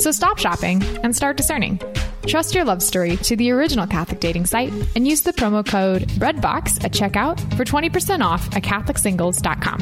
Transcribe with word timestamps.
So 0.00 0.10
stop 0.10 0.38
shopping 0.38 0.82
and 1.02 1.14
start 1.14 1.36
discerning. 1.36 1.78
Trust 2.26 2.54
your 2.54 2.64
love 2.64 2.82
story 2.82 3.18
to 3.18 3.36
the 3.36 3.50
original 3.50 3.86
Catholic 3.86 4.18
dating 4.18 4.46
site 4.46 4.72
and 4.96 5.06
use 5.06 5.20
the 5.20 5.32
promo 5.34 5.64
code 5.64 6.08
BREADBOX 6.18 6.82
at 6.82 6.92
checkout 6.92 7.38
for 7.54 7.66
20% 7.66 8.24
off 8.24 8.48
at 8.56 8.62
CatholicSingles.com. 8.62 9.78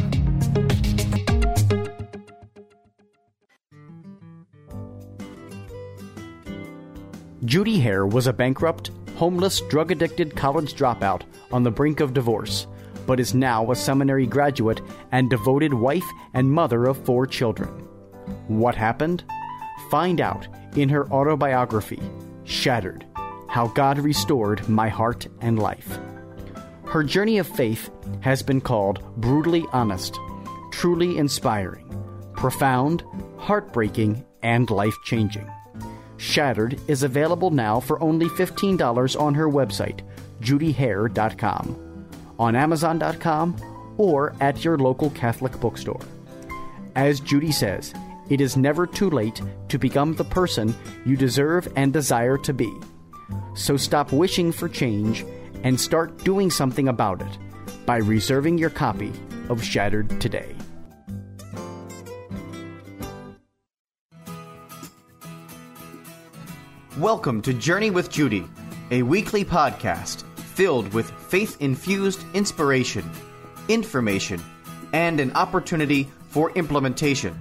Judy 7.45 7.81
Hehr 7.81 8.05
was 8.05 8.27
a 8.27 8.33
bankrupt, 8.33 8.91
homeless, 9.15 9.61
drug 9.71 9.93
addicted 9.93 10.35
college 10.35 10.75
dropout 10.75 11.23
on 11.53 11.63
the 11.63 11.71
brink 11.71 12.01
of 12.01 12.13
divorce, 12.13 12.67
but 13.07 13.21
is 13.21 13.35
now 13.35 13.71
a 13.71 13.77
seminary 13.77 14.27
graduate 14.27 14.81
and 15.13 15.31
devoted 15.31 15.73
wife 15.73 16.11
and 16.35 16.51
mother 16.51 16.87
of 16.87 17.03
four 17.05 17.25
children. 17.25 17.69
What 18.49 18.75
happened? 18.75 19.23
Find 19.91 20.21
out 20.21 20.47
in 20.77 20.89
her 20.89 21.11
autobiography, 21.11 22.01
Shattered 22.45 23.07
How 23.49 23.69
God 23.69 23.99
Restored 23.99 24.69
My 24.69 24.89
Heart 24.89 25.29
and 25.41 25.59
Life. 25.59 25.99
Her 26.85 27.03
journey 27.05 27.39
of 27.39 27.47
faith 27.47 27.91
has 28.21 28.43
been 28.43 28.61
called 28.61 29.01
brutally 29.17 29.65
honest, 29.73 30.19
truly 30.73 31.19
inspiring, 31.19 31.85
profound, 32.35 33.05
heartbreaking, 33.37 34.25
and 34.43 34.71
life 34.71 34.97
changing. 35.05 35.51
Shattered 36.17 36.81
is 36.89 37.03
available 37.03 37.51
now 37.51 37.81
for 37.81 38.01
only 38.03 38.27
$15 38.27 39.21
on 39.21 39.35
her 39.35 39.49
website, 39.49 40.01
judyhehr.com, 40.41 42.07
on 42.39 42.57
Amazon.com, 42.57 43.95
or 43.99 44.35
at 44.41 44.65
your 44.65 44.79
local 44.79 45.11
Catholic 45.11 45.59
bookstore. 45.61 46.01
As 46.95 47.21
Judy 47.21 47.53
says, 47.53 47.93
it 48.31 48.41
is 48.41 48.57
never 48.57 48.87
too 48.87 49.09
late 49.11 49.41
to 49.69 49.79
become 49.79 50.15
the 50.15 50.25
person 50.25 50.75
you 51.07 51.17
deserve 51.17 51.67
and 51.77 51.93
desire 51.93 52.37
to 52.39 52.53
be. 52.53 52.71
So 53.55 53.77
stop 53.77 54.13
wishing 54.13 54.53
for 54.53 54.69
change 54.69 55.25
and 55.65 55.81
start 55.81 56.25
doing 56.25 56.51
something 56.51 56.89
about 56.89 57.23
it 57.23 57.39
by 57.87 57.97
reserving 57.97 58.59
your 58.59 58.71
copy 58.71 59.13
of 59.49 59.63
Shattered 59.63 60.21
today. 60.21 60.55
Welcome 66.99 67.43
to 67.43 67.55
Journey 67.55 67.91
with 67.91 68.11
Judy, 68.11 68.45
a 68.91 69.03
weekly 69.03 69.45
podcast 69.45 70.25
filled 70.37 70.93
with 70.93 71.11
faith 71.11 71.57
infused 71.61 72.25
inspiration, 72.35 73.09
information, 73.69 74.43
and 74.93 75.21
an 75.21 75.31
opportunity 75.37 76.09
for 76.31 76.51
implementation. 76.53 77.39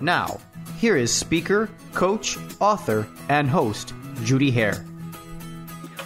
Now, 0.00 0.40
here 0.78 0.96
is 0.96 1.12
speaker, 1.12 1.68
coach, 1.92 2.38
author, 2.60 3.06
and 3.28 3.48
host, 3.48 3.92
Judy 4.24 4.50
Hehr. 4.50 4.84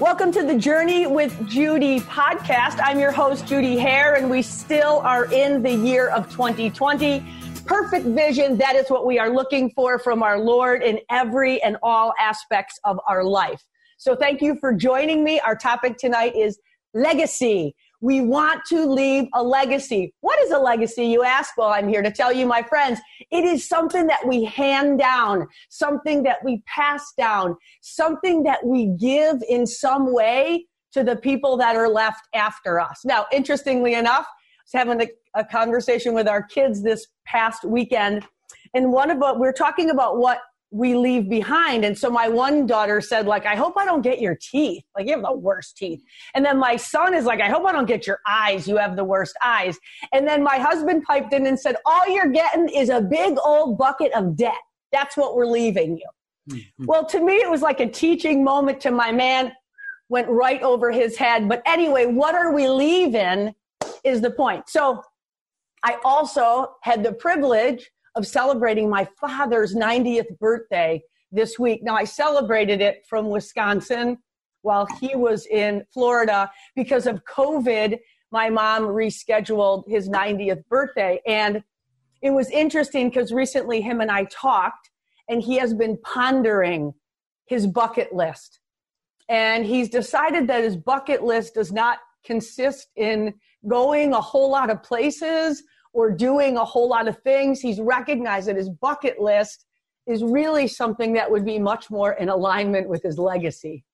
Welcome 0.00 0.32
to 0.32 0.42
the 0.44 0.58
Journey 0.58 1.06
with 1.06 1.48
Judy 1.48 2.00
podcast. 2.00 2.80
I'm 2.82 2.98
your 2.98 3.12
host, 3.12 3.46
Judy 3.46 3.76
Hehr, 3.76 4.18
and 4.18 4.28
we 4.28 4.42
still 4.42 4.98
are 5.04 5.32
in 5.32 5.62
the 5.62 5.72
year 5.72 6.08
of 6.08 6.28
2020 6.30 7.24
perfect 7.66 8.06
vision. 8.06 8.58
That 8.58 8.76
is 8.76 8.90
what 8.90 9.06
we 9.06 9.18
are 9.18 9.30
looking 9.30 9.70
for 9.70 9.98
from 9.98 10.22
our 10.22 10.38
Lord 10.38 10.82
in 10.82 11.00
every 11.10 11.62
and 11.62 11.76
all 11.82 12.12
aspects 12.20 12.78
of 12.84 12.98
our 13.08 13.24
life. 13.24 13.62
So 13.96 14.14
thank 14.14 14.42
you 14.42 14.56
for 14.56 14.72
joining 14.72 15.24
me. 15.24 15.40
Our 15.40 15.56
topic 15.56 15.96
tonight 15.96 16.34
is 16.36 16.58
legacy. 16.92 17.74
We 18.04 18.20
want 18.20 18.66
to 18.66 18.84
leave 18.84 19.28
a 19.32 19.42
legacy. 19.42 20.12
What 20.20 20.38
is 20.40 20.50
a 20.50 20.58
legacy, 20.58 21.06
you 21.06 21.24
ask? 21.24 21.56
Well, 21.56 21.70
I'm 21.70 21.88
here 21.88 22.02
to 22.02 22.10
tell 22.10 22.30
you, 22.30 22.44
my 22.44 22.62
friends, 22.62 23.00
it 23.30 23.44
is 23.44 23.66
something 23.66 24.08
that 24.08 24.28
we 24.28 24.44
hand 24.44 24.98
down, 24.98 25.48
something 25.70 26.22
that 26.24 26.44
we 26.44 26.62
pass 26.66 27.14
down, 27.16 27.56
something 27.80 28.42
that 28.42 28.66
we 28.66 28.88
give 29.00 29.42
in 29.48 29.66
some 29.66 30.12
way 30.12 30.66
to 30.92 31.02
the 31.02 31.16
people 31.16 31.56
that 31.56 31.76
are 31.76 31.88
left 31.88 32.28
after 32.34 32.78
us. 32.78 33.06
Now, 33.06 33.24
interestingly 33.32 33.94
enough, 33.94 34.26
I 34.26 34.64
was 34.66 34.86
having 34.86 35.00
a, 35.00 35.40
a 35.40 35.44
conversation 35.46 36.12
with 36.12 36.28
our 36.28 36.42
kids 36.42 36.82
this 36.82 37.06
past 37.24 37.64
weekend, 37.64 38.26
and 38.74 38.92
one 38.92 39.10
of 39.10 39.16
what 39.16 39.38
we're 39.38 39.50
talking 39.50 39.88
about 39.88 40.18
what 40.18 40.40
we 40.74 40.96
leave 40.96 41.28
behind. 41.28 41.84
And 41.84 41.96
so 41.96 42.10
my 42.10 42.26
one 42.26 42.66
daughter 42.66 43.00
said, 43.00 43.26
like, 43.26 43.46
I 43.46 43.54
hope 43.54 43.74
I 43.76 43.84
don't 43.84 44.02
get 44.02 44.20
your 44.20 44.34
teeth. 44.34 44.82
Like, 44.96 45.06
you 45.06 45.12
have 45.12 45.22
the 45.22 45.32
worst 45.32 45.76
teeth. 45.76 46.02
And 46.34 46.44
then 46.44 46.58
my 46.58 46.74
son 46.74 47.14
is 47.14 47.24
like, 47.24 47.40
I 47.40 47.48
hope 47.48 47.64
I 47.64 47.70
don't 47.70 47.86
get 47.86 48.08
your 48.08 48.18
eyes. 48.26 48.66
You 48.66 48.76
have 48.78 48.96
the 48.96 49.04
worst 49.04 49.36
eyes. 49.40 49.78
And 50.12 50.26
then 50.26 50.42
my 50.42 50.58
husband 50.58 51.04
piped 51.04 51.32
in 51.32 51.46
and 51.46 51.58
said, 51.58 51.76
All 51.86 52.08
you're 52.08 52.32
getting 52.32 52.68
is 52.68 52.88
a 52.88 53.00
big 53.00 53.36
old 53.44 53.78
bucket 53.78 54.12
of 54.14 54.36
debt. 54.36 54.58
That's 54.90 55.16
what 55.16 55.36
we're 55.36 55.46
leaving 55.46 55.96
you. 55.96 56.08
Mm-hmm. 56.50 56.86
Well, 56.86 57.06
to 57.06 57.20
me, 57.20 57.34
it 57.34 57.48
was 57.48 57.62
like 57.62 57.78
a 57.78 57.88
teaching 57.88 58.42
moment 58.42 58.80
to 58.80 58.90
my 58.90 59.12
man, 59.12 59.52
went 60.08 60.28
right 60.28 60.60
over 60.60 60.90
his 60.90 61.16
head. 61.16 61.48
But 61.48 61.62
anyway, 61.66 62.06
what 62.06 62.34
are 62.34 62.52
we 62.52 62.66
leaving 62.66 63.54
is 64.02 64.20
the 64.20 64.32
point. 64.32 64.68
So 64.68 65.02
I 65.84 65.98
also 66.04 66.74
had 66.82 67.04
the 67.04 67.12
privilege 67.12 67.92
of 68.16 68.26
celebrating 68.26 68.88
my 68.88 69.06
father's 69.20 69.74
90th 69.74 70.38
birthday 70.38 71.02
this 71.32 71.58
week. 71.58 71.82
Now, 71.82 71.96
I 71.96 72.04
celebrated 72.04 72.80
it 72.80 73.04
from 73.08 73.28
Wisconsin 73.28 74.18
while 74.62 74.86
he 75.00 75.16
was 75.16 75.46
in 75.46 75.84
Florida 75.92 76.50
because 76.76 77.06
of 77.06 77.24
COVID. 77.24 77.98
My 78.30 78.50
mom 78.50 78.84
rescheduled 78.84 79.88
his 79.88 80.08
90th 80.08 80.66
birthday. 80.68 81.20
And 81.26 81.62
it 82.22 82.30
was 82.30 82.50
interesting 82.50 83.08
because 83.08 83.32
recently 83.32 83.80
him 83.80 84.00
and 84.00 84.10
I 84.10 84.24
talked, 84.24 84.90
and 85.28 85.42
he 85.42 85.56
has 85.58 85.74
been 85.74 85.98
pondering 86.02 86.94
his 87.46 87.66
bucket 87.66 88.14
list. 88.14 88.60
And 89.28 89.66
he's 89.66 89.88
decided 89.88 90.48
that 90.48 90.64
his 90.64 90.76
bucket 90.76 91.22
list 91.22 91.54
does 91.54 91.72
not 91.72 91.98
consist 92.24 92.88
in 92.96 93.34
going 93.68 94.12
a 94.12 94.20
whole 94.20 94.50
lot 94.50 94.70
of 94.70 94.82
places 94.82 95.62
or 95.94 96.10
doing 96.10 96.58
a 96.58 96.64
whole 96.64 96.88
lot 96.88 97.08
of 97.08 97.18
things. 97.22 97.60
He's 97.60 97.80
recognized 97.80 98.48
that 98.48 98.56
his 98.56 98.68
bucket 98.68 99.18
list 99.18 99.64
is 100.06 100.22
really 100.22 100.68
something 100.68 101.14
that 101.14 101.30
would 101.30 101.46
be 101.46 101.58
much 101.58 101.90
more 101.90 102.12
in 102.12 102.28
alignment 102.28 102.88
with 102.88 103.02
his 103.02 103.18
legacy. 103.18 103.84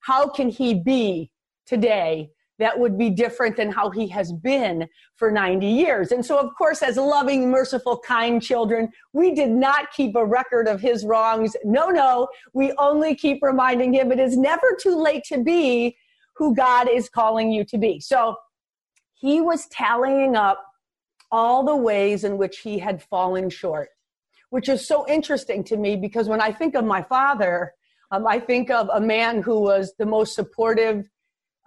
How 0.00 0.28
can 0.28 0.50
he 0.50 0.74
be 0.74 1.30
today 1.64 2.30
that 2.58 2.78
would 2.78 2.96
be 2.96 3.10
different 3.10 3.56
than 3.56 3.70
how 3.70 3.90
he 3.90 4.06
has 4.08 4.32
been 4.32 4.88
for 5.16 5.30
90 5.30 5.66
years. 5.66 6.12
And 6.12 6.24
so, 6.24 6.38
of 6.38 6.54
course, 6.56 6.82
as 6.82 6.96
loving, 6.96 7.50
merciful, 7.50 7.98
kind 7.98 8.40
children, 8.40 8.90
we 9.12 9.34
did 9.34 9.50
not 9.50 9.90
keep 9.92 10.14
a 10.14 10.24
record 10.24 10.68
of 10.68 10.80
his 10.80 11.04
wrongs. 11.04 11.56
No, 11.64 11.88
no, 11.88 12.28
we 12.52 12.72
only 12.78 13.16
keep 13.16 13.42
reminding 13.42 13.92
him 13.92 14.12
it 14.12 14.20
is 14.20 14.36
never 14.36 14.76
too 14.80 14.96
late 14.96 15.24
to 15.24 15.42
be 15.42 15.96
who 16.36 16.54
God 16.54 16.88
is 16.88 17.08
calling 17.08 17.50
you 17.50 17.64
to 17.64 17.78
be. 17.78 17.98
So 18.00 18.36
he 19.14 19.40
was 19.40 19.66
tallying 19.68 20.36
up 20.36 20.64
all 21.34 21.64
the 21.64 21.74
ways 21.76 22.22
in 22.22 22.38
which 22.38 22.58
he 22.58 22.78
had 22.78 23.02
fallen 23.02 23.50
short, 23.50 23.88
which 24.50 24.68
is 24.68 24.86
so 24.86 25.04
interesting 25.08 25.64
to 25.64 25.76
me 25.76 25.96
because 25.96 26.28
when 26.28 26.40
I 26.40 26.52
think 26.52 26.76
of 26.76 26.84
my 26.84 27.02
father, 27.02 27.72
um, 28.12 28.24
I 28.24 28.38
think 28.38 28.70
of 28.70 28.88
a 28.94 29.00
man 29.00 29.42
who 29.42 29.60
was 29.60 29.94
the 29.98 30.06
most 30.06 30.36
supportive 30.36 31.10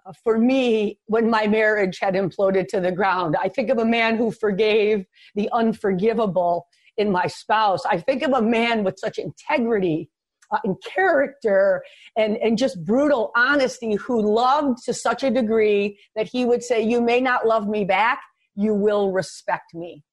uh, 0.06 0.14
for 0.24 0.38
me 0.38 1.00
when 1.08 1.30
my 1.30 1.48
marriage 1.48 2.00
had 2.00 2.14
imploded 2.14 2.70
to 2.70 2.80
the 2.80 2.94
ground. 2.94 3.36
I 3.38 3.50
think 3.50 3.70
of 3.70 3.78
a 3.78 3.84
man 3.84 4.16
who 4.16 4.32
forgave 4.32 5.06
the 5.36 5.50
unforgivable 5.52 6.66
in 6.96 7.12
my 7.12 7.28
spouse. 7.28 7.86
I 7.86 8.00
think 8.00 8.24
of 8.24 8.32
a 8.32 8.42
man 8.42 8.86
with 8.86 8.98
such 8.98 9.18
integrity 9.18 10.10
uh, 10.50 10.60
and 10.64 10.78
character 10.82 11.84
and, 12.16 12.38
and 12.38 12.58
just 12.58 12.82
brutal 12.86 13.34
honesty 13.36 13.96
who 13.96 14.22
loved 14.22 14.78
to 14.86 14.94
such 14.94 15.24
a 15.24 15.30
degree 15.30 16.00
that 16.16 16.30
he 16.30 16.46
would 16.46 16.64
say, 16.64 16.82
You 16.82 17.02
may 17.02 17.20
not 17.20 17.46
love 17.46 17.68
me 17.68 17.84
back, 17.84 18.22
you 18.58 18.74
will 18.74 19.12
respect 19.12 19.74
me. 19.74 20.04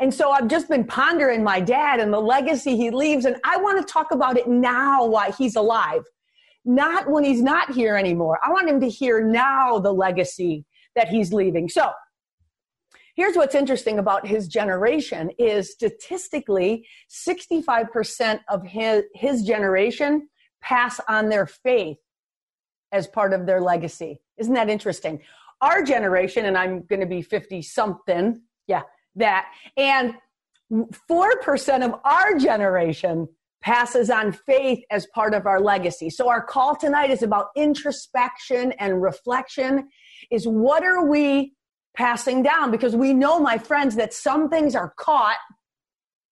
And 0.00 0.12
so 0.12 0.30
I've 0.30 0.48
just 0.48 0.68
been 0.68 0.84
pondering 0.84 1.44
my 1.44 1.60
dad 1.60 2.00
and 2.00 2.12
the 2.12 2.20
legacy 2.20 2.76
he 2.76 2.90
leaves, 2.90 3.24
and 3.24 3.36
I 3.44 3.56
want 3.58 3.86
to 3.86 3.92
talk 3.92 4.10
about 4.10 4.36
it 4.36 4.48
now 4.48 5.04
while 5.06 5.32
he's 5.32 5.56
alive, 5.56 6.02
not 6.64 7.08
when 7.08 7.24
he's 7.24 7.42
not 7.42 7.72
here 7.72 7.96
anymore. 7.96 8.38
I 8.44 8.50
want 8.50 8.68
him 8.68 8.80
to 8.80 8.88
hear 8.88 9.22
now 9.22 9.78
the 9.78 9.92
legacy 9.92 10.64
that 10.96 11.08
he's 11.08 11.32
leaving. 11.32 11.68
So 11.68 11.90
here's 13.14 13.36
what's 13.36 13.54
interesting 13.54 13.98
about 13.98 14.26
his 14.26 14.48
generation 14.48 15.30
is 15.38 15.72
statistically 15.72 16.86
65% 17.10 18.40
of 18.48 18.64
his, 18.64 19.04
his 19.14 19.42
generation 19.42 20.28
pass 20.62 21.00
on 21.08 21.28
their 21.28 21.46
faith 21.46 21.98
as 22.92 23.06
part 23.06 23.32
of 23.32 23.46
their 23.46 23.60
legacy 23.60 24.20
Isn't 24.36 24.54
that 24.54 24.68
interesting? 24.68 25.20
Our 25.60 25.82
generation, 25.82 26.46
and 26.46 26.56
I'm 26.56 26.82
going 26.82 27.00
to 27.00 27.06
be 27.06 27.22
50 27.22 27.62
something, 27.62 28.40
yeah, 28.66 28.82
that, 29.16 29.52
and 29.76 30.14
4% 30.72 31.84
of 31.84 32.00
our 32.04 32.38
generation 32.38 33.28
passes 33.60 34.08
on 34.08 34.32
faith 34.32 34.82
as 34.90 35.06
part 35.14 35.34
of 35.34 35.46
our 35.46 35.60
legacy. 35.60 36.08
So 36.08 36.28
our 36.28 36.42
call 36.42 36.76
tonight 36.76 37.10
is 37.10 37.22
about 37.22 37.48
introspection 37.56 38.72
and 38.72 39.02
reflection 39.02 39.88
is 40.30 40.46
what 40.46 40.82
are 40.82 41.04
we 41.04 41.52
passing 41.94 42.42
down 42.42 42.70
because 42.70 42.96
we 42.96 43.12
know 43.12 43.38
my 43.38 43.58
friends 43.58 43.96
that 43.96 44.14
some 44.14 44.48
things 44.48 44.74
are 44.74 44.94
caught 44.96 45.36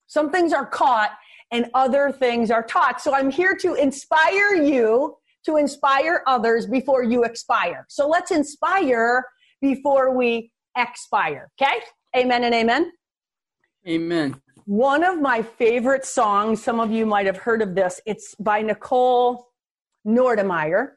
some 0.08 0.30
things 0.30 0.52
are 0.52 0.66
caught 0.66 1.12
and 1.52 1.66
other 1.74 2.10
things 2.10 2.50
are 2.50 2.62
taught. 2.62 3.00
So 3.00 3.14
I'm 3.14 3.30
here 3.30 3.54
to 3.56 3.74
inspire 3.74 4.54
you 4.54 5.16
to 5.48 5.56
inspire 5.56 6.22
others 6.26 6.66
before 6.66 7.02
you 7.02 7.24
expire. 7.24 7.86
So 7.88 8.06
let's 8.06 8.30
inspire 8.30 9.24
before 9.62 10.14
we 10.14 10.52
expire. 10.76 11.50
Okay? 11.60 11.78
Amen 12.14 12.44
and 12.44 12.54
amen. 12.54 12.92
Amen. 13.88 14.38
One 14.66 15.02
of 15.02 15.18
my 15.18 15.40
favorite 15.40 16.04
songs, 16.04 16.62
some 16.62 16.80
of 16.80 16.90
you 16.90 17.06
might 17.06 17.24
have 17.24 17.38
heard 17.38 17.62
of 17.62 17.74
this, 17.74 17.98
it's 18.04 18.34
by 18.34 18.60
Nicole 18.60 19.48
Nordeman, 20.04 20.88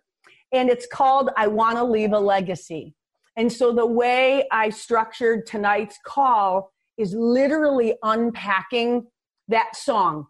and 0.51 0.69
it's 0.69 0.86
called 0.86 1.30
I 1.38 1.48
Want 1.48 1.77
to 1.77 1.83
Leave 1.86 2.12
a 2.12 2.19
Legacy. 2.19 2.94
And 3.38 3.50
so 3.50 3.71
the 3.71 3.86
way 3.86 4.45
I 4.51 4.69
structured 4.69 5.48
tonight's 5.48 5.98
call 6.06 6.74
is 6.98 7.13
literally 7.13 7.95
unpacking 8.03 9.07
that 9.48 9.77
song 9.77 10.27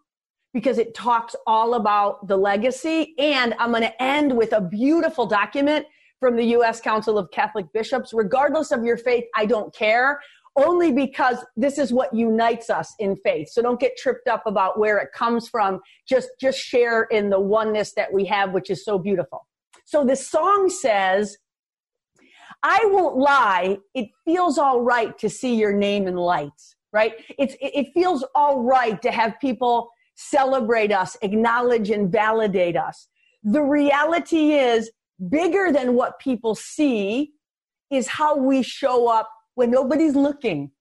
because 0.53 0.77
it 0.77 0.93
talks 0.93 1.35
all 1.47 1.75
about 1.75 2.27
the 2.27 2.37
legacy. 2.37 3.13
And 3.17 3.53
I'm 3.59 3.71
going 3.71 3.83
to 3.83 4.03
end 4.03 4.35
with 4.35 4.53
a 4.53 4.61
beautiful 4.61 5.25
document 5.25 5.85
from 6.19 6.35
the 6.35 6.43
U.S. 6.45 6.81
Council 6.81 7.17
of 7.17 7.31
Catholic 7.31 7.65
Bishops. 7.73 8.13
Regardless 8.13 8.71
of 8.71 8.83
your 8.83 8.97
faith, 8.97 9.25
I 9.35 9.45
don't 9.45 9.73
care, 9.73 10.19
only 10.55 10.91
because 10.91 11.37
this 11.55 11.77
is 11.77 11.93
what 11.93 12.13
unites 12.13 12.69
us 12.69 12.93
in 12.99 13.15
faith. 13.17 13.49
So 13.49 13.61
don't 13.61 13.79
get 13.79 13.97
tripped 13.97 14.27
up 14.27 14.43
about 14.45 14.77
where 14.77 14.97
it 14.97 15.09
comes 15.13 15.47
from. 15.47 15.79
Just, 16.07 16.29
just 16.39 16.59
share 16.59 17.03
in 17.03 17.29
the 17.29 17.39
oneness 17.39 17.93
that 17.95 18.11
we 18.11 18.25
have, 18.25 18.51
which 18.51 18.69
is 18.69 18.83
so 18.83 18.99
beautiful. 18.99 19.47
So 19.85 20.05
the 20.05 20.15
song 20.15 20.69
says, 20.69 21.37
I 22.63 22.79
won't 22.85 23.17
lie, 23.17 23.77
it 23.95 24.09
feels 24.25 24.57
all 24.57 24.81
right 24.81 25.17
to 25.17 25.29
see 25.29 25.55
your 25.55 25.73
name 25.73 26.07
in 26.07 26.15
lights, 26.15 26.75
right? 26.93 27.13
It's, 27.39 27.55
it 27.59 27.87
feels 27.93 28.23
all 28.35 28.61
right 28.61 29.01
to 29.01 29.11
have 29.11 29.39
people 29.41 29.89
celebrate 30.29 30.91
us, 30.91 31.17
acknowledge 31.21 31.89
and 31.89 32.11
validate 32.11 32.77
us. 32.77 33.07
The 33.43 33.61
reality 33.61 34.53
is, 34.53 34.91
bigger 35.29 35.71
than 35.71 35.93
what 35.93 36.19
people 36.19 36.55
see 36.55 37.33
is 37.91 38.07
how 38.07 38.35
we 38.35 38.63
show 38.63 39.07
up 39.07 39.29
when 39.55 39.69
nobody's 39.69 40.15
looking, 40.15 40.71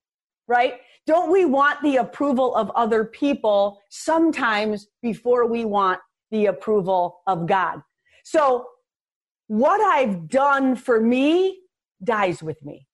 right? 0.46 0.74
Don't 1.06 1.30
we 1.30 1.44
want 1.44 1.82
the 1.82 1.96
approval 1.96 2.54
of 2.54 2.70
other 2.70 3.04
people 3.04 3.80
sometimes 3.88 4.86
before 5.02 5.46
we 5.46 5.64
want 5.64 6.00
the 6.30 6.46
approval 6.46 7.20
of 7.26 7.46
God? 7.46 7.82
So, 8.24 8.66
what 9.48 9.80
I've 9.80 10.28
done 10.28 10.76
for 10.76 11.00
me 11.00 11.58
dies 12.04 12.42
with 12.42 12.64
me. 12.64 12.86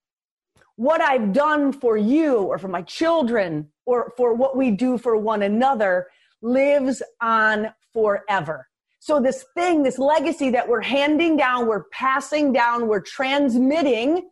What 0.76 1.02
I've 1.02 1.32
done 1.32 1.72
for 1.72 1.98
you 1.98 2.38
or 2.38 2.58
for 2.58 2.68
my 2.68 2.82
children 2.82 3.68
or 3.84 4.12
for 4.16 4.32
what 4.34 4.56
we 4.56 4.70
do 4.70 4.96
for 4.96 5.16
one 5.16 5.42
another 5.42 6.06
lives 6.42 7.02
on 7.20 7.72
forever. 7.92 8.66
So 9.00 9.20
this 9.20 9.44
thing, 9.54 9.82
this 9.82 9.98
legacy 9.98 10.50
that 10.50 10.68
we're 10.68 10.82
handing 10.82 11.36
down, 11.36 11.66
we're 11.66 11.84
passing 11.92 12.52
down, 12.52 12.88
we're 12.88 13.00
transmitting, 13.00 14.28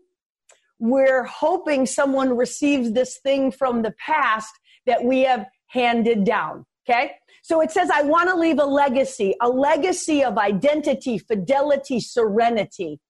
we're 0.79 1.25
hoping 1.25 1.87
someone 1.87 2.37
receives 2.37 2.93
this 2.93 3.19
thing 3.19 3.53
from 3.53 3.83
the 3.83 3.95
past 4.05 4.53
that 4.87 5.05
we 5.05 5.21
have 5.21 5.47
handed 5.69 6.25
down. 6.25 6.67
Okay? 6.89 7.13
So 7.43 7.61
it 7.61 7.71
says, 7.71 7.91
I 7.91 8.03
want 8.03 8.29
to 8.31 8.37
leave 8.37 8.59
a 8.59 8.65
legacy, 8.65 9.35
a 9.41 9.49
legacy 9.49 10.25
of 10.25 10.39
identity, 10.39 11.19
fidelity, 11.19 12.01
serenity. 12.01 13.01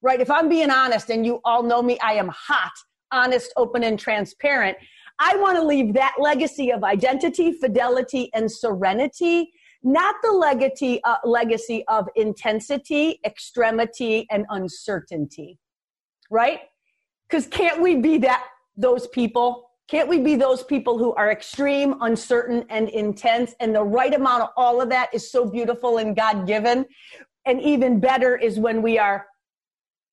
Right? 0.00 0.20
If 0.20 0.30
I'm 0.30 0.48
being 0.48 0.70
honest 0.70 1.10
and 1.10 1.26
you 1.26 1.40
all 1.44 1.62
know 1.62 1.82
me, 1.82 1.98
I 2.00 2.14
am 2.14 2.28
hot, 2.28 2.72
honest, 3.10 3.52
open, 3.56 3.82
and 3.82 3.98
transparent. 3.98 4.78
I 5.18 5.36
want 5.36 5.56
to 5.56 5.64
leave 5.64 5.94
that 5.94 6.14
legacy 6.18 6.72
of 6.72 6.84
identity, 6.84 7.52
fidelity, 7.52 8.30
and 8.34 8.50
serenity, 8.50 9.50
not 9.82 10.14
the 10.22 10.32
legacy, 10.32 11.00
uh, 11.04 11.16
legacy 11.24 11.84
of 11.88 12.08
intensity, 12.14 13.20
extremity, 13.24 14.26
and 14.30 14.46
uncertainty. 14.50 15.58
Right? 16.30 16.60
Because 17.28 17.46
can't 17.46 17.80
we 17.80 17.96
be 17.96 18.18
that 18.18 18.44
those 18.76 19.08
people? 19.08 19.70
Can't 19.88 20.08
we 20.08 20.18
be 20.18 20.36
those 20.36 20.62
people 20.62 20.98
who 20.98 21.14
are 21.14 21.32
extreme, 21.32 21.96
uncertain, 22.02 22.64
and 22.68 22.88
intense? 22.90 23.54
And 23.58 23.74
the 23.74 23.82
right 23.82 24.14
amount 24.14 24.42
of 24.42 24.50
all 24.56 24.80
of 24.80 24.90
that 24.90 25.08
is 25.12 25.30
so 25.30 25.46
beautiful 25.46 25.98
and 25.98 26.14
God 26.14 26.46
given. 26.46 26.84
And 27.46 27.60
even 27.62 27.98
better 27.98 28.36
is 28.36 28.58
when 28.58 28.82
we 28.82 28.98
are 28.98 29.26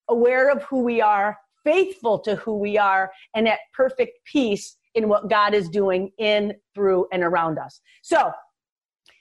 aware 0.08 0.50
of 0.50 0.62
who 0.62 0.80
we 0.80 1.00
are, 1.00 1.36
faithful 1.62 2.18
to 2.20 2.36
who 2.36 2.56
we 2.56 2.78
are, 2.78 3.10
and 3.34 3.46
at 3.46 3.58
perfect 3.74 4.18
peace 4.24 4.76
in 4.96 5.08
what 5.08 5.30
God 5.30 5.54
is 5.54 5.68
doing 5.68 6.10
in, 6.18 6.54
through, 6.74 7.06
and 7.12 7.22
around 7.22 7.58
us. 7.58 7.80
So 8.02 8.32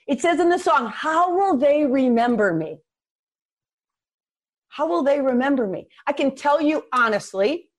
it 0.07 0.21
says 0.21 0.39
in 0.39 0.49
the 0.49 0.57
song, 0.57 0.87
How 0.87 1.35
will 1.35 1.57
they 1.57 1.85
remember 1.85 2.53
me? 2.53 2.77
How 4.69 4.87
will 4.87 5.03
they 5.03 5.21
remember 5.21 5.67
me? 5.67 5.87
I 6.07 6.13
can 6.13 6.33
tell 6.35 6.61
you 6.61 6.83
honestly 6.91 7.69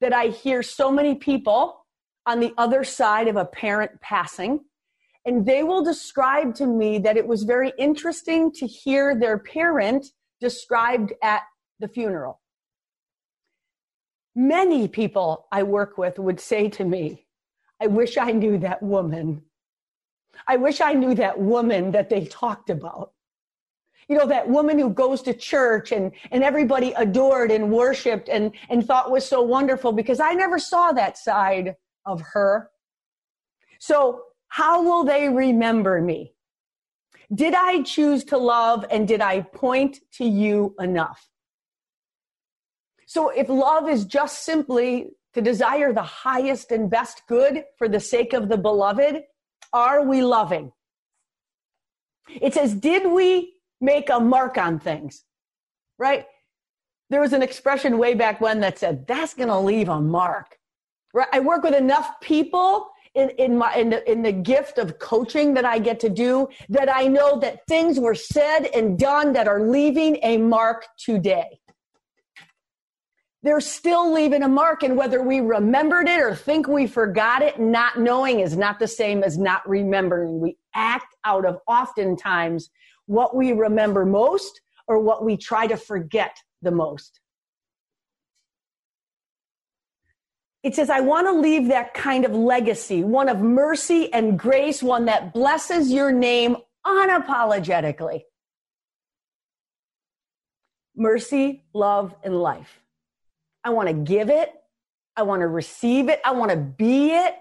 that 0.00 0.12
I 0.12 0.26
hear 0.26 0.62
so 0.62 0.90
many 0.90 1.14
people 1.14 1.86
on 2.26 2.40
the 2.40 2.52
other 2.58 2.84
side 2.84 3.28
of 3.28 3.36
a 3.36 3.44
parent 3.44 4.00
passing, 4.00 4.60
and 5.24 5.46
they 5.46 5.62
will 5.62 5.82
describe 5.82 6.54
to 6.56 6.66
me 6.66 6.98
that 6.98 7.16
it 7.16 7.26
was 7.26 7.42
very 7.44 7.72
interesting 7.78 8.50
to 8.52 8.66
hear 8.66 9.14
their 9.14 9.38
parent 9.38 10.06
described 10.40 11.12
at 11.22 11.42
the 11.80 11.88
funeral. 11.88 12.40
Many 14.34 14.88
people 14.88 15.46
I 15.52 15.62
work 15.62 15.98
with 15.98 16.18
would 16.18 16.40
say 16.40 16.68
to 16.70 16.84
me, 16.84 17.26
I 17.82 17.88
wish 17.88 18.16
I 18.16 18.30
knew 18.30 18.58
that 18.58 18.80
woman. 18.80 19.42
I 20.46 20.56
wish 20.56 20.80
I 20.80 20.92
knew 20.92 21.16
that 21.16 21.36
woman 21.36 21.90
that 21.90 22.08
they 22.08 22.26
talked 22.26 22.70
about. 22.70 23.10
You 24.08 24.16
know, 24.16 24.26
that 24.26 24.48
woman 24.48 24.78
who 24.78 24.88
goes 24.90 25.20
to 25.22 25.34
church 25.34 25.90
and, 25.90 26.12
and 26.30 26.44
everybody 26.44 26.92
adored 26.92 27.50
and 27.50 27.72
worshiped 27.72 28.28
and, 28.28 28.52
and 28.68 28.86
thought 28.86 29.10
was 29.10 29.26
so 29.26 29.42
wonderful 29.42 29.90
because 29.90 30.20
I 30.20 30.32
never 30.34 30.60
saw 30.60 30.92
that 30.92 31.18
side 31.18 31.74
of 32.06 32.20
her. 32.20 32.70
So, 33.80 34.22
how 34.46 34.84
will 34.84 35.02
they 35.02 35.28
remember 35.28 36.00
me? 36.00 36.34
Did 37.34 37.54
I 37.54 37.82
choose 37.82 38.22
to 38.26 38.38
love 38.38 38.84
and 38.92 39.08
did 39.08 39.20
I 39.20 39.40
point 39.40 39.98
to 40.18 40.24
you 40.24 40.76
enough? 40.78 41.28
So, 43.06 43.30
if 43.30 43.48
love 43.48 43.88
is 43.88 44.04
just 44.04 44.44
simply 44.44 45.10
to 45.34 45.40
desire 45.40 45.92
the 45.92 46.02
highest 46.02 46.70
and 46.72 46.90
best 46.90 47.22
good 47.26 47.64
for 47.78 47.88
the 47.88 48.00
sake 48.00 48.32
of 48.32 48.48
the 48.48 48.56
beloved? 48.56 49.22
Are 49.72 50.04
we 50.04 50.22
loving? 50.22 50.72
It 52.28 52.54
says, 52.54 52.74
Did 52.74 53.10
we 53.10 53.54
make 53.80 54.10
a 54.10 54.20
mark 54.20 54.58
on 54.58 54.78
things? 54.78 55.24
Right? 55.98 56.26
There 57.10 57.20
was 57.20 57.32
an 57.32 57.42
expression 57.42 57.98
way 57.98 58.14
back 58.14 58.40
when 58.40 58.60
that 58.60 58.78
said, 58.78 59.06
That's 59.06 59.34
going 59.34 59.48
to 59.48 59.58
leave 59.58 59.88
a 59.88 60.00
mark. 60.00 60.58
Right? 61.14 61.28
I 61.32 61.40
work 61.40 61.62
with 61.62 61.74
enough 61.74 62.20
people 62.20 62.88
in, 63.14 63.30
in 63.30 63.58
my 63.58 63.74
in 63.74 63.90
the, 63.90 64.10
in 64.10 64.22
the 64.22 64.32
gift 64.32 64.78
of 64.78 64.98
coaching 64.98 65.54
that 65.54 65.64
I 65.64 65.78
get 65.78 66.00
to 66.00 66.08
do 66.08 66.48
that 66.70 66.94
I 66.94 67.06
know 67.06 67.38
that 67.40 67.66
things 67.68 68.00
were 68.00 68.14
said 68.14 68.66
and 68.74 68.98
done 68.98 69.32
that 69.34 69.48
are 69.48 69.60
leaving 69.60 70.18
a 70.22 70.38
mark 70.38 70.86
today 70.96 71.60
they're 73.42 73.60
still 73.60 74.12
leaving 74.12 74.42
a 74.42 74.48
mark. 74.48 74.82
And 74.82 74.96
whether 74.96 75.22
we 75.22 75.40
remembered 75.40 76.08
it 76.08 76.20
or 76.20 76.34
think 76.34 76.68
we 76.68 76.86
forgot 76.86 77.42
it, 77.42 77.58
not 77.60 77.98
knowing 77.98 78.40
is 78.40 78.56
not 78.56 78.78
the 78.78 78.88
same 78.88 79.22
as 79.22 79.36
not 79.36 79.68
remembering. 79.68 80.40
We 80.40 80.56
act 80.74 81.16
out 81.24 81.44
of 81.44 81.58
oftentimes 81.66 82.70
what 83.06 83.34
we 83.34 83.52
remember 83.52 84.06
most 84.06 84.60
or 84.86 85.00
what 85.00 85.24
we 85.24 85.36
try 85.36 85.66
to 85.66 85.76
forget 85.76 86.36
the 86.62 86.70
most. 86.70 87.20
It 90.62 90.76
says, 90.76 90.90
I 90.90 91.00
want 91.00 91.26
to 91.26 91.32
leave 91.32 91.68
that 91.68 91.92
kind 91.92 92.24
of 92.24 92.32
legacy, 92.32 93.02
one 93.02 93.28
of 93.28 93.40
mercy 93.40 94.12
and 94.12 94.38
grace, 94.38 94.80
one 94.80 95.06
that 95.06 95.34
blesses 95.34 95.90
your 95.90 96.12
name 96.12 96.56
unapologetically. 96.86 98.20
Mercy, 100.94 101.64
love, 101.74 102.14
and 102.22 102.40
life. 102.40 102.81
I 103.64 103.70
want 103.70 103.88
to 103.88 103.94
give 103.94 104.30
it. 104.30 104.52
I 105.16 105.22
want 105.22 105.40
to 105.40 105.48
receive 105.48 106.08
it. 106.08 106.20
I 106.24 106.32
want 106.32 106.50
to 106.50 106.56
be 106.56 107.10
it. 107.10 107.34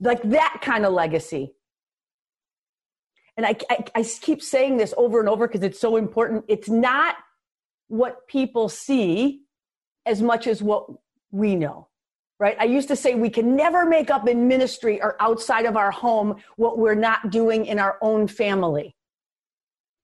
Like 0.00 0.22
that 0.30 0.60
kind 0.62 0.86
of 0.86 0.92
legacy. 0.92 1.52
And 3.36 3.46
I, 3.46 3.56
I, 3.70 3.84
I 3.94 4.02
keep 4.02 4.42
saying 4.42 4.76
this 4.76 4.94
over 4.96 5.20
and 5.20 5.28
over 5.28 5.46
because 5.46 5.62
it's 5.62 5.80
so 5.80 5.96
important. 5.96 6.44
It's 6.48 6.68
not 6.68 7.16
what 7.88 8.26
people 8.28 8.68
see 8.68 9.42
as 10.06 10.22
much 10.22 10.46
as 10.46 10.62
what 10.62 10.86
we 11.30 11.54
know 11.54 11.88
right? 12.40 12.56
I 12.58 12.64
used 12.64 12.88
to 12.88 12.96
say 12.96 13.14
we 13.14 13.30
can 13.30 13.54
never 13.54 13.84
make 13.84 14.10
up 14.10 14.26
in 14.26 14.48
ministry 14.48 15.00
or 15.00 15.14
outside 15.20 15.66
of 15.66 15.76
our 15.76 15.90
home 15.92 16.36
what 16.56 16.78
we're 16.78 16.94
not 16.94 17.30
doing 17.30 17.66
in 17.66 17.78
our 17.78 17.98
own 18.00 18.26
family. 18.26 18.96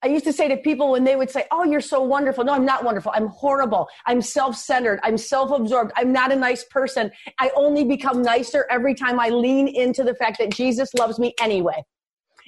I 0.07 0.09
used 0.09 0.23
to 0.23 0.31
say 0.31 0.47
to 0.47 0.55
people 0.55 0.91
when 0.91 1.03
they 1.03 1.17
would 1.17 1.29
say, 1.29 1.43
Oh, 1.51 1.65
you're 1.65 1.81
so 1.81 2.01
wonderful. 2.01 2.45
No, 2.45 2.53
I'm 2.53 2.63
not 2.63 2.85
wonderful. 2.85 3.11
I'm 3.13 3.27
horrible. 3.27 3.89
I'm 4.05 4.21
self 4.21 4.55
centered. 4.55 5.01
I'm 5.03 5.17
self 5.17 5.51
absorbed. 5.51 5.91
I'm 5.97 6.13
not 6.13 6.31
a 6.31 6.35
nice 6.37 6.63
person. 6.63 7.11
I 7.39 7.51
only 7.57 7.83
become 7.83 8.21
nicer 8.21 8.65
every 8.69 8.95
time 8.95 9.19
I 9.19 9.27
lean 9.27 9.67
into 9.67 10.05
the 10.05 10.15
fact 10.15 10.37
that 10.37 10.49
Jesus 10.49 10.93
loves 10.93 11.19
me 11.19 11.33
anyway. 11.41 11.83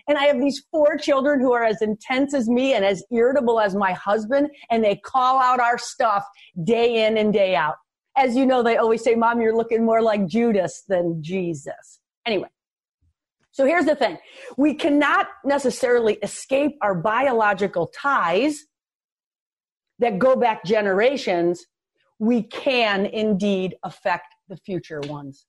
And 0.08 0.18
I 0.18 0.24
have 0.24 0.40
these 0.40 0.64
four 0.72 0.96
children 0.96 1.42
who 1.42 1.52
are 1.52 1.66
as 1.66 1.82
intense 1.82 2.34
as 2.34 2.48
me 2.48 2.76
and 2.76 2.86
as 2.86 3.04
irritable 3.12 3.60
as 3.60 3.76
my 3.76 3.92
husband, 3.92 4.48
and 4.72 4.82
they 4.82 4.96
call 4.96 5.38
out 5.38 5.60
our 5.60 5.78
stuff 5.78 6.24
day 6.64 7.06
in 7.06 7.18
and 7.18 7.34
day 7.34 7.58
out 7.58 7.76
as 8.18 8.36
you 8.36 8.46
know, 8.46 8.62
they 8.62 8.76
always 8.76 9.02
say, 9.02 9.16
Mom, 9.16 9.40
you're 9.40 9.56
looking 9.56 9.86
more 9.86 10.02
like 10.02 10.28
Judas 10.28 10.84
than 10.90 11.24
Jesus. 11.24 12.02
Anyway, 12.26 12.50
so 13.60 13.66
here's 13.66 13.84
the 13.84 13.96
thing 13.96 14.18
we 14.56 14.74
cannot 14.74 15.28
necessarily 15.44 16.14
escape 16.24 16.78
our 16.82 16.96
biological 16.96 17.88
ties 17.88 18.64
that 20.00 20.18
go 20.18 20.38
back 20.38 20.64
generations. 20.64 21.66
We 22.20 22.44
can 22.44 23.06
indeed 23.06 23.76
affect 23.84 24.28
the 24.48 24.56
future 24.56 25.02
ones. 25.02 25.46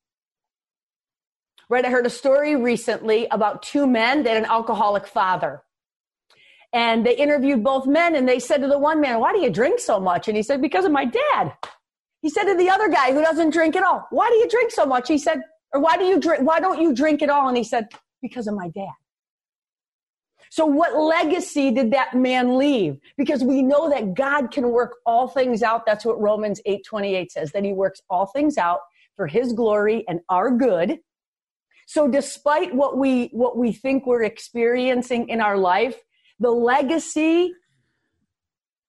Right, 1.69 1.85
I 1.85 1.91
heard 1.91 2.05
a 2.05 2.11
story 2.11 2.57
recently 2.57 3.29
about 3.31 3.63
two 3.63 3.87
men 3.87 4.25
that 4.25 4.31
had 4.31 4.43
an 4.43 4.51
alcoholic 4.51 5.07
father. 5.07 5.63
And 6.73 7.07
they 7.07 7.15
interviewed 7.15 7.63
both 7.63 7.87
men 7.87 8.17
and 8.17 8.29
they 8.29 8.41
said 8.41 8.61
to 8.63 8.67
the 8.67 8.77
one 8.77 9.01
man, 9.01 9.21
Why 9.21 9.33
do 9.33 9.39
you 9.39 9.51
drink 9.51 9.79
so 9.79 10.01
much? 10.01 10.27
And 10.27 10.37
he 10.37 10.43
said, 10.43 10.61
Because 10.61 10.85
of 10.85 10.91
my 10.91 11.05
dad. 11.05 11.53
He 12.23 12.29
said 12.29 12.45
to 12.45 12.57
the 12.57 12.71
other 12.71 12.89
guy 12.89 13.13
who 13.13 13.23
doesn't 13.23 13.51
drink 13.51 13.77
at 13.77 13.85
all, 13.85 14.07
why 14.11 14.29
do 14.29 14.35
you 14.35 14.49
drink 14.49 14.73
so 14.73 14.85
much? 14.85 15.09
He 15.09 15.17
said, 15.17 15.41
or 15.73 15.81
why 15.81 15.97
do 15.97 16.05
you 16.05 16.19
drink, 16.21 16.43
why 16.43 16.61
don't 16.61 16.81
you 16.81 16.95
drink 16.95 17.23
at 17.23 17.31
all? 17.31 17.49
And 17.49 17.57
he 17.57 17.65
said, 17.65 17.89
because 18.23 18.47
of 18.47 18.55
my 18.55 18.69
dad. 18.69 18.93
So 20.51 20.67
what 20.67 20.97
legacy 20.97 21.71
did 21.71 21.93
that 21.93 22.15
man 22.15 22.59
leave? 22.59 22.99
Because 23.17 23.45
we 23.45 23.63
know 23.63 23.89
that 23.89 24.15
God 24.15 24.51
can 24.51 24.71
work 24.71 24.97
all 25.07 25.29
things 25.29 25.63
out. 25.63 25.87
That's 25.87 26.05
what 26.05 26.21
Romans 26.21 26.61
8:28 26.67 27.31
says, 27.31 27.53
that 27.53 27.65
he 27.65 27.73
works 27.73 28.01
all 28.11 28.27
things 28.27 28.59
out 28.59 28.81
for 29.17 29.29
his 29.29 29.53
glory 29.53 30.05
and 30.09 30.21
our 30.29 30.51
good. 30.51 30.99
So 31.87 32.09
despite 32.09 32.75
what 32.75 32.99
we 32.99 33.27
what 33.33 33.57
we 33.57 33.73
think 33.73 34.07
we're 34.07 34.25
experiencing 34.25 35.29
in 35.29 35.41
our 35.41 35.57
life, 35.57 35.97
the 36.41 36.51
legacy 36.51 37.53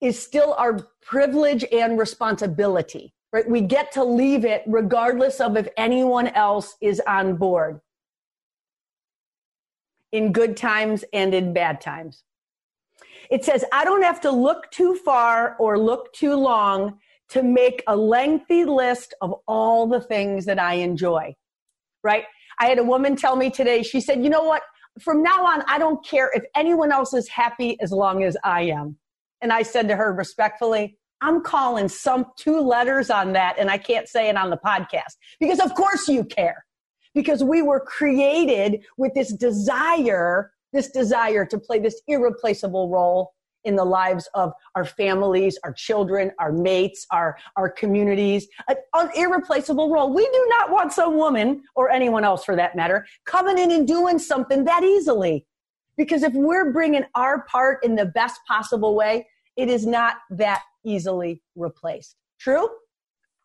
is 0.01 0.21
still 0.21 0.55
our 0.57 0.79
privilege 1.01 1.63
and 1.71 1.99
responsibility 1.99 3.13
right? 3.33 3.49
We 3.49 3.61
get 3.61 3.91
to 3.93 4.03
leave 4.03 4.45
it 4.45 4.63
regardless 4.67 5.39
of 5.39 5.55
if 5.57 5.67
anyone 5.77 6.27
else 6.29 6.75
is 6.81 7.01
on 7.07 7.35
board 7.35 7.81
in 10.11 10.33
good 10.33 10.57
times 10.57 11.05
and 11.13 11.33
in 11.33 11.53
bad 11.53 11.79
times. 11.79 12.23
It 13.29 13.45
says, 13.45 13.63
I 13.71 13.85
don't 13.85 14.03
have 14.03 14.19
to 14.21 14.31
look 14.31 14.69
too 14.71 14.95
far 14.95 15.55
or 15.57 15.79
look 15.79 16.11
too 16.13 16.35
long 16.35 16.99
to 17.29 17.43
make 17.43 17.81
a 17.87 17.95
lengthy 17.95 18.65
list 18.65 19.13
of 19.21 19.33
all 19.47 19.87
the 19.87 20.01
things 20.01 20.45
that 20.45 20.59
I 20.59 20.75
enjoy, 20.75 21.33
right? 22.03 22.25
I 22.59 22.67
had 22.67 22.77
a 22.77 22.83
woman 22.83 23.15
tell 23.15 23.37
me 23.37 23.49
today, 23.49 23.83
she 23.83 24.01
said, 24.01 24.21
you 24.21 24.29
know 24.29 24.43
what? 24.43 24.63
From 24.99 25.23
now 25.23 25.45
on, 25.45 25.63
I 25.67 25.77
don't 25.77 26.05
care 26.05 26.29
if 26.33 26.43
anyone 26.53 26.91
else 26.91 27.13
is 27.13 27.29
happy 27.29 27.79
as 27.79 27.93
long 27.93 28.25
as 28.25 28.35
I 28.43 28.63
am. 28.63 28.97
And 29.39 29.53
I 29.53 29.61
said 29.63 29.87
to 29.87 29.95
her 29.95 30.11
respectfully, 30.11 30.97
I'm 31.21 31.41
calling 31.41 31.87
some 31.87 32.25
two 32.37 32.59
letters 32.59 33.09
on 33.09 33.33
that 33.33 33.57
and 33.59 33.69
I 33.69 33.77
can't 33.77 34.07
say 34.07 34.29
it 34.29 34.37
on 34.37 34.49
the 34.49 34.57
podcast 34.57 35.15
because 35.39 35.59
of 35.59 35.73
course 35.75 36.07
you 36.07 36.23
care 36.23 36.65
because 37.13 37.43
we 37.43 37.61
were 37.61 37.79
created 37.79 38.83
with 38.97 39.13
this 39.13 39.33
desire, 39.33 40.51
this 40.73 40.89
desire 40.89 41.45
to 41.45 41.57
play 41.59 41.79
this 41.79 42.01
irreplaceable 42.07 42.89
role 42.89 43.33
in 43.63 43.75
the 43.75 43.85
lives 43.85 44.27
of 44.33 44.51
our 44.75 44.85
families, 44.85 45.59
our 45.63 45.73
children, 45.73 46.31
our 46.39 46.51
mates, 46.51 47.05
our, 47.11 47.37
our 47.57 47.69
communities, 47.69 48.47
an, 48.67 48.75
an 48.95 49.09
irreplaceable 49.15 49.91
role. 49.91 50.11
We 50.11 50.25
do 50.25 50.47
not 50.49 50.71
want 50.71 50.91
some 50.93 51.15
woman 51.15 51.61
or 51.75 51.91
anyone 51.91 52.23
else 52.23 52.43
for 52.43 52.55
that 52.55 52.75
matter 52.75 53.05
coming 53.25 53.59
in 53.59 53.71
and 53.71 53.87
doing 53.87 54.17
something 54.17 54.63
that 54.65 54.83
easily. 54.83 55.45
Because 55.97 56.23
if 56.23 56.33
we're 56.33 56.71
bringing 56.71 57.03
our 57.13 57.43
part 57.43 57.83
in 57.83 57.95
the 57.95 58.05
best 58.05 58.39
possible 58.47 58.95
way, 58.95 59.27
it 59.57 59.69
is 59.69 59.85
not 59.85 60.15
that 60.31 60.63
easily 60.83 61.41
replaced. 61.55 62.15
True? 62.39 62.69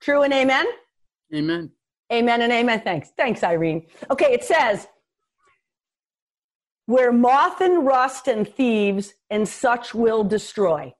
True 0.00 0.22
and 0.22 0.32
amen? 0.32 0.66
Amen. 1.34 1.70
Amen 2.12 2.42
and 2.42 2.52
amen. 2.52 2.82
Thanks. 2.82 3.10
Thanks, 3.16 3.42
Irene. 3.42 3.86
Okay, 4.10 4.32
it 4.32 4.44
says, 4.44 4.86
where 6.86 7.12
moth 7.12 7.60
and 7.60 7.84
rust 7.84 8.28
and 8.28 8.48
thieves 8.48 9.14
and 9.30 9.48
such 9.48 9.94
will 9.94 10.22
destroy. 10.22 10.92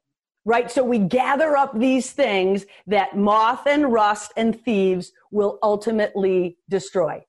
Right? 0.45 0.71
So 0.71 0.85
we 0.85 1.01
gather 1.01 1.57
up 1.57 1.77
these 1.77 2.13
things 2.13 2.67
that 2.87 3.17
moth 3.17 3.67
and 3.67 3.93
rust 3.93 4.33
and 4.37 4.61
thieves 4.61 5.11
will 5.33 5.59
ultimately 5.63 6.59
destroy. 6.69 7.25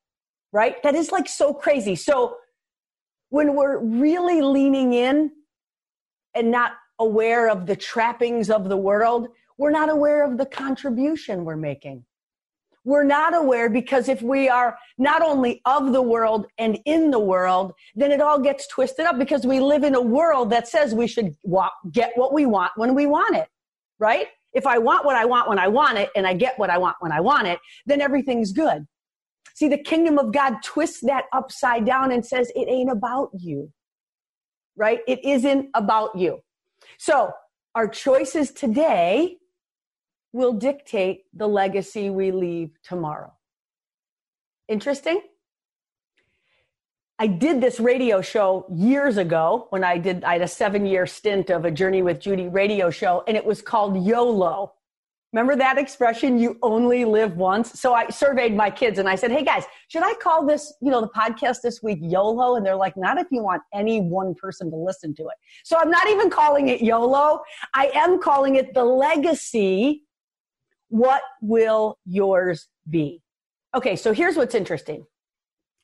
Right? 0.54 0.82
That 0.84 0.96
is 0.96 1.12
like 1.12 1.28
so 1.28 1.54
crazy. 1.54 1.96
So 1.96 2.38
when 3.30 3.56
we're 3.56 3.80
really 3.80 4.42
leaning 4.42 4.94
in 4.94 5.32
and 6.36 6.52
not 6.52 6.74
aware 7.00 7.50
of 7.50 7.66
the 7.66 7.76
trappings 7.76 8.50
of 8.50 8.70
the 8.70 8.78
world, 8.78 9.30
we're 9.58 9.72
not 9.72 9.90
aware 9.90 10.24
of 10.24 10.38
the 10.38 10.46
contribution 10.46 11.46
we're 11.46 11.56
making. 11.56 12.04
We're 12.84 13.04
not 13.04 13.36
aware 13.36 13.70
because 13.70 14.08
if 14.08 14.22
we 14.22 14.48
are 14.48 14.78
not 14.98 15.22
only 15.22 15.62
of 15.66 15.92
the 15.92 16.02
world 16.02 16.48
and 16.58 16.80
in 16.86 17.12
the 17.12 17.20
world, 17.20 17.74
then 17.96 18.14
it 18.14 18.22
all 18.22 18.40
gets 18.40 18.66
twisted 18.68 19.06
up 19.06 19.20
because 19.20 19.46
we 19.46 19.60
live 19.60 19.84
in 19.84 19.94
a 19.94 20.02
world 20.02 20.52
that 20.52 20.70
says 20.70 20.96
we 20.96 21.08
should 21.08 21.36
get 21.92 22.14
what 22.16 22.34
we 22.34 22.46
want 22.46 22.72
when 22.78 22.96
we 22.96 23.06
want 23.06 23.36
it, 23.36 23.50
right? 24.00 24.28
If 24.54 24.66
I 24.66 24.78
want 24.78 25.06
what 25.06 25.18
I 25.18 25.26
want 25.26 25.50
when 25.50 25.60
I 25.60 25.68
want 25.68 25.98
it 25.98 26.12
and 26.16 26.26
I 26.26 26.34
get 26.34 26.58
what 26.58 26.70
I 26.70 26.78
want 26.78 26.96
when 27.02 27.12
I 27.12 27.20
want 27.20 27.48
it, 27.48 27.60
then 27.86 28.00
everything's 28.00 28.54
good. 28.54 28.88
See, 29.54 29.68
the 29.68 29.78
kingdom 29.78 30.18
of 30.18 30.32
God 30.32 30.64
twists 30.64 31.02
that 31.02 31.26
upside 31.34 31.86
down 31.86 32.12
and 32.14 32.26
says 32.26 32.52
it 32.56 32.70
ain't 32.70 32.90
about 32.90 33.32
you, 33.38 33.72
right? 34.78 35.02
It 35.08 35.26
isn't 35.26 35.70
about 35.74 36.16
you. 36.16 36.40
So 36.98 37.32
our 37.76 37.88
choices 37.88 38.52
today 38.52 39.38
will 40.34 40.54
dictate 40.54 41.26
the 41.34 41.48
legacy 41.48 42.10
we 42.10 42.32
leave 42.32 42.72
tomorrow. 42.84 43.34
Interesting? 44.68 45.22
I 47.20 47.26
did 47.26 47.62
this 47.62 47.80
radio 47.80 48.22
show 48.22 48.66
years 48.72 49.18
ago 49.18 49.68
when 49.72 49.84
I 49.84 49.98
did, 49.98 50.24
I 50.24 50.34
had 50.34 50.44
a 50.44 50.48
seven 50.48 50.86
year 50.86 51.08
stint 51.08 51.50
of 51.50 51.66
a 51.66 51.72
Journey 51.72 52.04
with 52.04 52.20
Judy 52.20 52.48
radio 52.48 52.92
show, 52.92 53.24
and 53.28 53.36
it 53.36 53.44
was 53.44 53.62
called 53.62 54.06
YOLO. 54.06 54.74
Remember 55.34 55.58
that 55.58 55.78
expression, 55.78 56.40
you 56.40 56.58
only 56.62 57.04
live 57.04 57.36
once? 57.36 57.78
So 57.80 57.94
I 57.94 58.08
surveyed 58.10 58.56
my 58.56 58.70
kids 58.70 58.98
and 58.98 59.10
I 59.10 59.16
said, 59.16 59.30
hey 59.30 59.44
guys, 59.44 59.66
should 59.90 60.04
I 60.04 60.14
call 60.14 60.46
this, 60.46 60.74
you 60.82 60.90
know, 60.90 61.02
the 61.02 61.10
podcast 61.10 61.58
this 61.62 61.84
week 61.84 62.00
YOLO? 62.02 62.56
And 62.56 62.66
they're 62.66 62.78
like, 62.78 62.96
not 62.96 63.18
if 63.18 63.28
you 63.30 63.44
want 63.44 63.62
any 63.74 64.00
one 64.00 64.34
person 64.36 64.72
to 64.72 64.78
listen 64.78 65.14
to 65.16 65.24
it. 65.24 65.36
So 65.66 65.78
I'm 65.78 65.92
not 65.92 66.08
even 66.10 66.30
calling 66.30 66.70
it 66.70 66.82
YOLO. 66.82 67.42
I 67.74 67.92
am 67.94 68.22
calling 68.22 68.56
it 68.56 68.74
the 68.74 68.86
legacy. 68.86 70.04
What 70.88 71.22
will 71.42 72.00
yours 72.06 72.70
be? 72.90 73.22
Okay, 73.76 73.98
so 73.98 74.14
here's 74.14 74.38
what's 74.38 74.56
interesting 74.56 75.06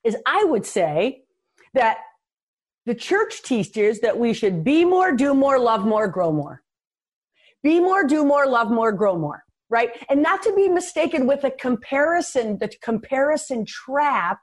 is 0.06 0.16
I 0.26 0.46
would 0.46 0.66
say 0.66 1.26
that 1.74 1.98
the 2.86 2.96
church 2.96 3.44
teaches 3.44 4.00
that 4.00 4.18
we 4.18 4.34
should 4.34 4.64
be 4.64 4.86
more, 4.86 5.12
do 5.12 5.34
more, 5.34 5.60
love 5.60 5.86
more, 5.86 6.08
grow 6.08 6.32
more. 6.32 6.63
Be 7.64 7.80
more, 7.80 8.04
do 8.04 8.26
more, 8.26 8.46
love 8.46 8.70
more, 8.70 8.92
grow 8.92 9.18
more, 9.18 9.44
right? 9.70 9.92
And 10.10 10.22
not 10.22 10.44
to 10.44 10.54
be 10.54 10.68
mistaken 10.68 11.26
with 11.26 11.46
a 11.46 11.52
comparison, 11.52 12.58
the 12.60 12.70
comparison 12.82 13.66
trap 13.66 14.40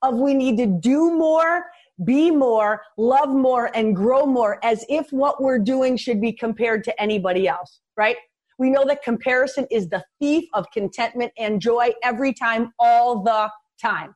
of 0.00 0.14
we 0.14 0.32
need 0.32 0.56
to 0.56 0.66
do 0.66 1.12
more, 1.12 1.66
be 2.04 2.30
more, 2.30 2.82
love 2.96 3.28
more, 3.28 3.70
and 3.76 3.94
grow 3.94 4.24
more 4.24 4.58
as 4.64 4.84
if 4.88 5.12
what 5.12 5.42
we're 5.42 5.58
doing 5.58 5.96
should 5.98 6.20
be 6.20 6.32
compared 6.32 6.82
to 6.84 7.00
anybody 7.00 7.46
else, 7.46 7.80
right? 7.96 8.16
We 8.58 8.70
know 8.70 8.84
that 8.86 9.02
comparison 9.02 9.66
is 9.70 9.88
the 9.88 10.02
thief 10.18 10.44
of 10.54 10.66
contentment 10.72 11.32
and 11.36 11.60
joy 11.60 11.92
every 12.02 12.32
time, 12.32 12.72
all 12.78 13.22
the 13.22 13.50
time. 13.80 14.14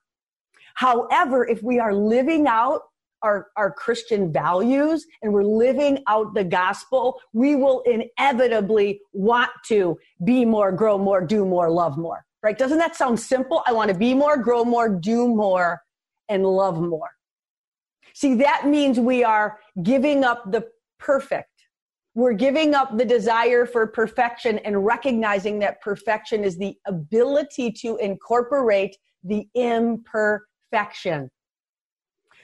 However, 0.76 1.46
if 1.46 1.62
we 1.62 1.78
are 1.78 1.94
living 1.94 2.46
out 2.46 2.82
our, 3.23 3.49
our 3.56 3.70
Christian 3.70 4.32
values 4.32 5.06
and 5.23 5.32
we're 5.32 5.44
living 5.44 6.02
out 6.08 6.35
the 6.35 6.44
gospel, 6.44 7.20
we 7.32 7.56
will 7.56 7.82
inevitably 7.82 9.00
want 9.12 9.50
to 9.66 9.99
be 10.25 10.44
more, 10.44 10.73
grow 10.73 10.99
more, 10.99 11.20
do 11.25 11.44
more, 11.44 11.70
love 11.70 11.96
more. 11.99 12.25
Right? 12.42 12.56
Doesn't 12.56 12.78
that 12.78 12.94
sound 12.94 13.18
simple? 13.18 13.62
I 13.66 13.73
want 13.73 13.90
to 13.90 13.96
be 13.96 14.14
more, 14.14 14.37
grow 14.37 14.64
more, 14.64 14.88
do 14.88 15.28
more, 15.28 15.80
and 16.28 16.44
love 16.44 16.80
more. 16.80 17.11
See, 18.14 18.35
that 18.37 18.66
means 18.66 19.00
we 19.00 19.25
are 19.25 19.58
giving 19.82 20.25
up 20.25 20.50
the 20.50 20.66
perfect. 20.99 21.50
We're 22.14 22.32
giving 22.32 22.75
up 22.75 22.96
the 22.96 23.04
desire 23.04 23.66
for 23.66 23.87
perfection 23.87 24.58
and 24.61 24.87
recognizing 24.87 25.58
that 25.58 25.82
perfection 25.82 26.44
is 26.44 26.56
the 26.56 26.75
ability 26.87 27.73
to 27.82 27.96
incorporate 27.99 28.96
the 29.23 29.46
imperfection. 29.54 31.30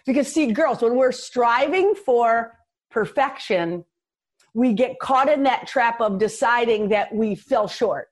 Because, 0.06 0.32
see, 0.32 0.52
girls, 0.52 0.82
when 0.82 0.96
we're 0.96 1.12
striving 1.12 1.94
for 1.94 2.52
perfection, 2.90 3.84
we 4.54 4.72
get 4.72 4.98
caught 4.98 5.28
in 5.28 5.42
that 5.44 5.66
trap 5.66 6.00
of 6.00 6.18
deciding 6.18 6.88
that 6.90 7.14
we 7.14 7.34
fell 7.34 7.68
short, 7.68 8.08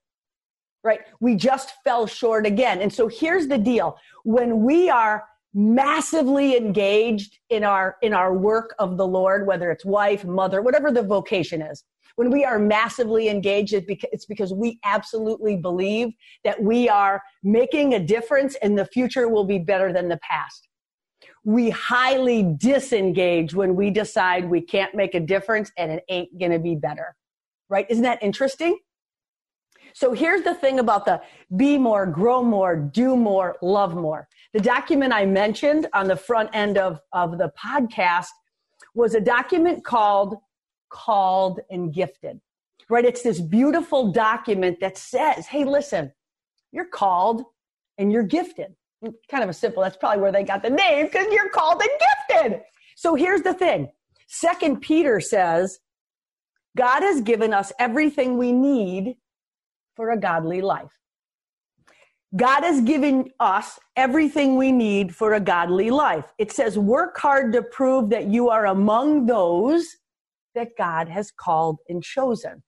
right? 0.84 1.00
We 1.20 1.34
just 1.34 1.72
fell 1.84 2.06
short 2.06 2.46
again. 2.46 2.80
And 2.80 2.92
so 2.92 3.08
here's 3.08 3.48
the 3.48 3.58
deal 3.58 3.98
when 4.24 4.62
we 4.62 4.88
are 4.88 5.24
massively 5.52 6.56
engaged 6.56 7.38
in 7.50 7.64
our 7.64 7.96
in 8.02 8.14
our 8.14 8.32
work 8.32 8.72
of 8.78 8.96
the 8.96 9.06
lord 9.06 9.48
whether 9.48 9.72
it's 9.72 9.84
wife 9.84 10.24
mother 10.24 10.62
whatever 10.62 10.92
the 10.92 11.02
vocation 11.02 11.60
is 11.60 11.82
when 12.14 12.30
we 12.30 12.44
are 12.44 12.56
massively 12.56 13.28
engaged 13.28 13.74
it's 13.74 14.26
because 14.26 14.54
we 14.54 14.78
absolutely 14.84 15.56
believe 15.56 16.10
that 16.44 16.62
we 16.62 16.88
are 16.88 17.20
making 17.42 17.94
a 17.94 17.98
difference 17.98 18.54
and 18.62 18.78
the 18.78 18.84
future 18.86 19.28
will 19.28 19.44
be 19.44 19.58
better 19.58 19.92
than 19.92 20.08
the 20.08 20.18
past 20.18 20.68
we 21.44 21.70
highly 21.70 22.42
disengage 22.42 23.54
when 23.54 23.74
we 23.74 23.90
decide 23.90 24.48
we 24.48 24.60
can't 24.60 24.94
make 24.94 25.14
a 25.14 25.20
difference 25.20 25.72
and 25.76 25.90
it 25.90 26.04
ain't 26.08 26.38
going 26.38 26.52
to 26.52 26.58
be 26.58 26.74
better 26.74 27.16
right 27.68 27.86
isn't 27.88 28.04
that 28.04 28.22
interesting 28.22 28.78
so 29.94 30.12
here's 30.12 30.42
the 30.42 30.54
thing 30.54 30.78
about 30.78 31.04
the 31.04 31.20
be 31.56 31.78
more, 31.78 32.06
grow 32.06 32.42
more, 32.42 32.76
do 32.76 33.16
more, 33.16 33.56
love 33.62 33.94
more. 33.94 34.28
The 34.52 34.60
document 34.60 35.12
I 35.12 35.26
mentioned 35.26 35.88
on 35.92 36.06
the 36.06 36.16
front 36.16 36.50
end 36.52 36.78
of, 36.78 37.00
of 37.12 37.38
the 37.38 37.52
podcast 37.58 38.28
was 38.94 39.14
a 39.14 39.20
document 39.20 39.84
called 39.84 40.36
Called 40.90 41.60
and 41.70 41.92
Gifted. 41.92 42.40
Right? 42.88 43.04
It's 43.04 43.22
this 43.22 43.40
beautiful 43.40 44.10
document 44.10 44.80
that 44.80 44.98
says, 44.98 45.46
hey, 45.46 45.64
listen, 45.64 46.12
you're 46.72 46.88
called 46.88 47.44
and 47.98 48.10
you're 48.10 48.24
gifted. 48.24 48.74
Kind 49.30 49.42
of 49.42 49.48
a 49.48 49.54
simple, 49.54 49.82
that's 49.82 49.96
probably 49.96 50.20
where 50.20 50.32
they 50.32 50.42
got 50.42 50.62
the 50.62 50.70
name 50.70 51.06
because 51.06 51.26
you're 51.32 51.48
called 51.48 51.80
and 51.80 51.90
gifted. 52.28 52.60
So 52.96 53.14
here's 53.14 53.42
the 53.42 53.54
thing. 53.54 53.88
Second 54.28 54.80
Peter 54.80 55.20
says, 55.20 55.78
God 56.76 57.00
has 57.02 57.20
given 57.22 57.52
us 57.54 57.72
everything 57.78 58.36
we 58.36 58.52
need 58.52 59.16
for 59.96 60.10
a 60.10 60.18
godly 60.18 60.60
life. 60.60 60.90
God 62.36 62.62
has 62.62 62.80
given 62.82 63.30
us 63.40 63.78
everything 63.96 64.56
we 64.56 64.70
need 64.70 65.16
for 65.16 65.34
a 65.34 65.40
godly 65.40 65.90
life. 65.90 66.32
It 66.38 66.52
says, 66.52 66.78
work 66.78 67.18
hard 67.18 67.52
to 67.54 67.62
prove 67.62 68.08
that 68.10 68.26
you 68.26 68.50
are 68.50 68.66
among 68.66 69.26
those 69.26 69.86
that 70.54 70.68
God 70.78 71.08
has 71.08 71.32
called 71.32 71.78
and 71.88 72.02
chosen. 72.02 72.62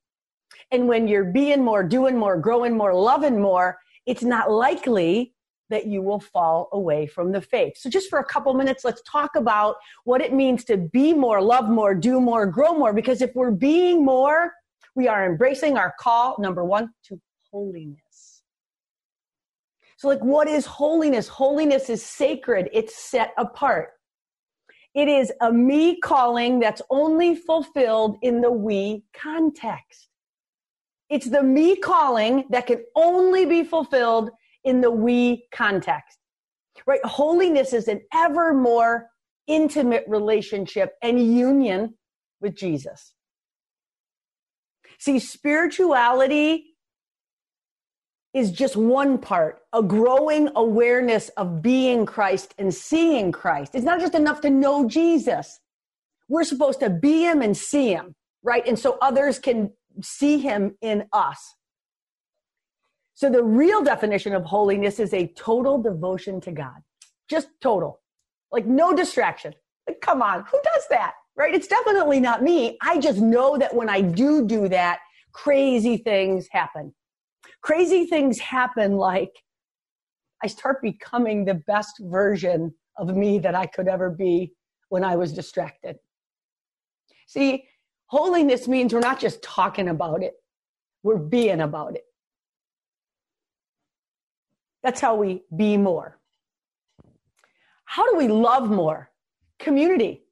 And 0.73 0.89
when 0.89 1.07
you're 1.07 1.33
being 1.33 1.63
more, 1.63 1.85
doing 1.85 2.19
more, 2.19 2.37
growing 2.39 2.77
more, 2.77 2.95
loving 2.95 3.41
more, 3.41 3.79
it's 4.05 4.25
not 4.25 4.51
likely 4.51 5.35
that 5.73 5.87
you 5.87 6.03
will 6.03 6.21
fall 6.21 6.69
away 6.73 7.07
from 7.07 7.33
the 7.33 7.41
faith. 7.41 7.77
So, 7.77 7.91
just 7.91 8.09
for 8.09 8.21
a 8.21 8.25
couple 8.25 8.55
minutes, 8.55 8.85
let's 8.85 9.03
talk 9.03 9.35
about 9.37 9.77
what 10.05 10.21
it 10.21 10.33
means 10.33 10.65
to 10.67 10.77
be 10.77 11.13
more, 11.13 11.43
love 11.43 11.69
more, 11.69 11.95
do 11.95 12.21
more, 12.21 12.47
grow 12.47 12.75
more. 12.75 12.93
Because 12.93 13.21
if 13.21 13.35
we're 13.35 13.51
being 13.51 14.05
more, 14.05 14.53
we 14.95 15.09
are 15.09 15.27
embracing 15.27 15.77
our 15.77 15.95
call, 15.99 16.37
number 16.39 16.65
one, 16.65 16.91
to 17.05 17.21
holiness. 17.51 18.43
So, 19.97 20.09
like, 20.09 20.23
what 20.23 20.49
is 20.49 20.67
holiness? 20.67 21.29
Holiness 21.29 21.89
is 21.89 22.05
sacred, 22.05 22.69
it's 22.73 22.97
set 22.97 23.33
apart. 23.39 23.91
It 24.95 25.09
is 25.09 25.33
a 25.41 25.51
me 25.51 25.99
calling 26.01 26.61
that's 26.61 26.83
only 26.91 27.35
fulfilled 27.35 28.19
in 28.21 28.41
the 28.43 28.53
we 28.53 29.05
context. 29.15 30.09
It's 31.09 31.29
the 31.29 31.43
me 31.43 31.77
calling 31.77 32.45
that 32.51 32.67
can 32.67 32.85
only 32.95 33.47
be 33.47 33.65
fulfilled 33.65 34.31
in 34.65 34.81
the 34.81 34.91
we 34.91 35.47
context. 35.53 36.19
Right? 36.87 37.05
Holiness 37.05 37.73
is 37.73 37.89
an 37.89 38.01
ever 38.15 38.55
more 38.55 39.09
intimate 39.47 40.05
relationship 40.07 40.95
and 41.03 41.19
union 41.35 41.95
with 42.41 42.55
Jesus. 42.55 43.15
See, 44.99 45.19
spirituality 45.19 46.67
is 48.35 48.51
just 48.51 48.77
one 48.77 49.19
part, 49.19 49.61
a 49.73 49.83
growing 49.83 50.49
awareness 50.57 51.29
of 51.31 51.61
being 51.61 52.07
Christ 52.07 52.55
and 52.57 52.73
seeing 52.73 53.31
Christ. 53.31 53.75
It's 53.75 53.85
not 53.85 54.01
just 54.01 54.15
enough 54.15 54.41
to 54.43 54.51
know 54.51 54.89
Jesus. 54.89 55.61
We're 56.29 56.45
supposed 56.45 56.81
to 56.81 56.89
be 56.89 57.25
him 57.25 57.43
and 57.43 57.57
see 57.57 57.91
him, 57.91 58.15
right? 58.43 58.67
And 58.67 58.79
so 58.79 58.97
others 59.03 59.39
can 59.39 59.73
see 60.03 60.39
him 60.39 60.77
in 60.81 61.05
us. 61.13 61.55
So 63.23 63.31
the 63.31 63.45
real 63.45 63.85
definition 63.85 64.35
of 64.35 64.45
holiness 64.45 64.99
is 64.99 65.15
a 65.15 65.29
total 65.37 65.81
devotion 65.81 66.41
to 66.41 66.51
God. 66.51 66.75
Just 67.31 67.47
total. 67.61 68.01
Like 68.51 68.67
no 68.67 68.93
distraction. 68.93 69.55
Like, 69.87 70.01
come 70.01 70.23
on, 70.23 70.45
who 70.51 70.59
does 70.65 70.83
that? 70.91 71.13
right? 71.37 71.55
It's 71.55 71.69
definitely 71.69 72.19
not 72.19 72.43
me. 72.43 72.77
I 72.83 72.99
just 72.99 73.21
know 73.21 73.57
that 73.59 73.73
when 73.77 73.89
I 73.89 74.01
do 74.01 74.45
do 74.45 74.69
that, 74.71 74.99
crazy 75.31 75.99
things 75.99 76.49
happen. 76.51 76.93
Crazy 77.63 78.07
things 78.07 78.41
happen 78.41 78.97
like 78.97 79.31
I 80.43 80.49
start 80.49 80.83
becoming 80.83 81.45
the 81.45 81.55
best 81.55 82.01
version 82.01 82.75
of 82.99 83.15
me 83.15 83.39
that 83.39 83.55
I 83.55 83.67
could 83.67 83.87
ever 83.87 84.11
be 84.11 84.53
when 84.89 85.05
I 85.05 85.15
was 85.15 85.33
distracted. 85.33 85.95
See, 87.29 87.69
holiness 88.07 88.67
means 88.67 88.93
we're 88.93 88.99
not 88.99 89.21
just 89.21 89.45
talking 89.45 89.91
about 89.91 90.25
it, 90.25 90.35
we're 91.05 91.19
being 91.19 91.61
about 91.61 91.95
it. 91.95 92.03
That's 94.83 95.01
how 95.01 95.15
we 95.15 95.43
be 95.55 95.77
more. 95.77 96.19
How 97.85 98.11
do 98.11 98.17
we 98.17 98.29
love 98.29 98.71
more? 98.71 99.11
Community. 99.59 100.23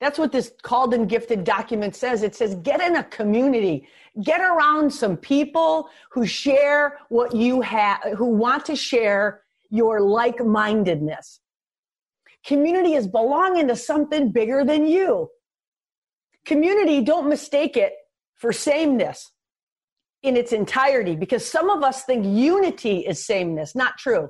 That's 0.00 0.18
what 0.18 0.32
this 0.32 0.52
called 0.62 0.92
and 0.92 1.08
gifted 1.08 1.44
document 1.44 1.96
says. 1.96 2.22
It 2.22 2.34
says 2.34 2.54
get 2.56 2.80
in 2.80 2.96
a 2.96 3.04
community, 3.04 3.88
get 4.22 4.40
around 4.40 4.92
some 4.92 5.16
people 5.16 5.88
who 6.10 6.26
share 6.26 6.98
what 7.08 7.34
you 7.34 7.62
have, 7.62 8.02
who 8.16 8.26
want 8.26 8.66
to 8.66 8.76
share 8.76 9.42
your 9.70 10.00
like 10.00 10.44
mindedness. 10.44 11.40
Community 12.44 12.94
is 12.94 13.08
belonging 13.08 13.68
to 13.68 13.76
something 13.76 14.30
bigger 14.30 14.64
than 14.64 14.86
you. 14.86 15.30
Community, 16.44 17.00
don't 17.00 17.28
mistake 17.28 17.76
it 17.76 17.94
for 18.36 18.52
sameness 18.52 19.32
in 20.26 20.36
its 20.36 20.52
entirety 20.52 21.14
because 21.14 21.48
some 21.48 21.70
of 21.70 21.82
us 21.82 22.02
think 22.04 22.24
unity 22.26 22.98
is 22.98 23.24
sameness. 23.24 23.74
Not 23.74 23.96
true. 23.98 24.28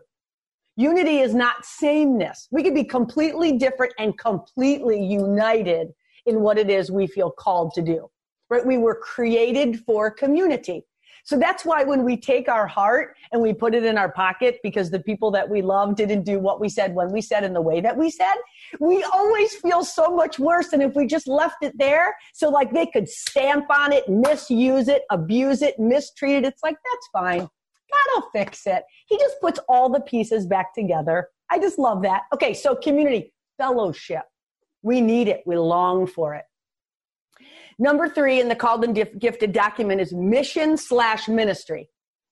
Unity 0.76 1.20
is 1.20 1.35
not 1.35 1.64
sameness. 1.64 2.48
We 2.50 2.62
can 2.62 2.74
be 2.74 2.85
completely 2.85 3.52
different 3.56 3.94
and 3.98 4.16
completely 4.18 5.02
united 5.02 5.88
in 6.26 6.40
what 6.40 6.59
it 6.59 6.68
is 6.68 6.90
we 6.90 7.06
feel 7.06 7.30
called 7.30 7.72
to 7.74 7.82
do. 7.82 8.11
Right? 8.50 8.64
We 8.64 8.76
were 8.76 8.94
created 8.94 9.80
for 9.87 10.11
community. 10.11 10.85
So 11.26 11.36
that's 11.36 11.64
why 11.64 11.82
when 11.82 12.04
we 12.04 12.16
take 12.16 12.48
our 12.48 12.68
heart 12.68 13.16
and 13.32 13.42
we 13.42 13.52
put 13.52 13.74
it 13.74 13.84
in 13.84 13.98
our 13.98 14.12
pocket 14.12 14.60
because 14.62 14.92
the 14.92 15.00
people 15.00 15.32
that 15.32 15.48
we 15.48 15.60
love 15.60 15.96
didn't 15.96 16.22
do 16.22 16.38
what 16.38 16.60
we 16.60 16.68
said 16.68 16.94
when 16.94 17.10
we 17.10 17.20
said 17.20 17.42
in 17.42 17.52
the 17.52 17.60
way 17.60 17.80
that 17.80 17.96
we 17.96 18.10
said, 18.10 18.34
we 18.78 19.02
always 19.02 19.52
feel 19.56 19.84
so 19.84 20.14
much 20.14 20.38
worse 20.38 20.68
than 20.68 20.80
if 20.80 20.94
we 20.94 21.04
just 21.04 21.26
left 21.26 21.56
it 21.62 21.76
there. 21.76 22.14
So 22.32 22.48
like 22.48 22.72
they 22.72 22.86
could 22.86 23.08
stamp 23.08 23.66
on 23.70 23.92
it, 23.92 24.08
misuse 24.08 24.86
it, 24.86 25.02
abuse 25.10 25.62
it, 25.62 25.76
mistreat 25.80 26.44
it. 26.44 26.46
It's 26.46 26.62
like, 26.62 26.76
that's 26.76 27.08
fine. 27.12 27.40
God 27.40 28.06
will 28.14 28.28
fix 28.32 28.64
it. 28.68 28.84
He 29.08 29.18
just 29.18 29.40
puts 29.40 29.58
all 29.68 29.88
the 29.88 30.00
pieces 30.02 30.46
back 30.46 30.72
together. 30.74 31.30
I 31.50 31.58
just 31.58 31.76
love 31.76 32.02
that. 32.02 32.22
Okay, 32.34 32.54
so 32.54 32.76
community, 32.76 33.34
fellowship. 33.58 34.22
We 34.82 35.00
need 35.00 35.26
it. 35.26 35.42
We 35.44 35.58
long 35.58 36.06
for 36.06 36.36
it. 36.36 36.44
Number 37.78 38.08
three 38.08 38.40
in 38.40 38.48
the 38.48 38.56
called 38.56 38.84
and 38.84 38.94
gifted 38.94 39.52
document 39.52 40.00
is 40.00 40.12
mission 40.12 40.76
slash 40.76 41.28
ministry. 41.28 41.90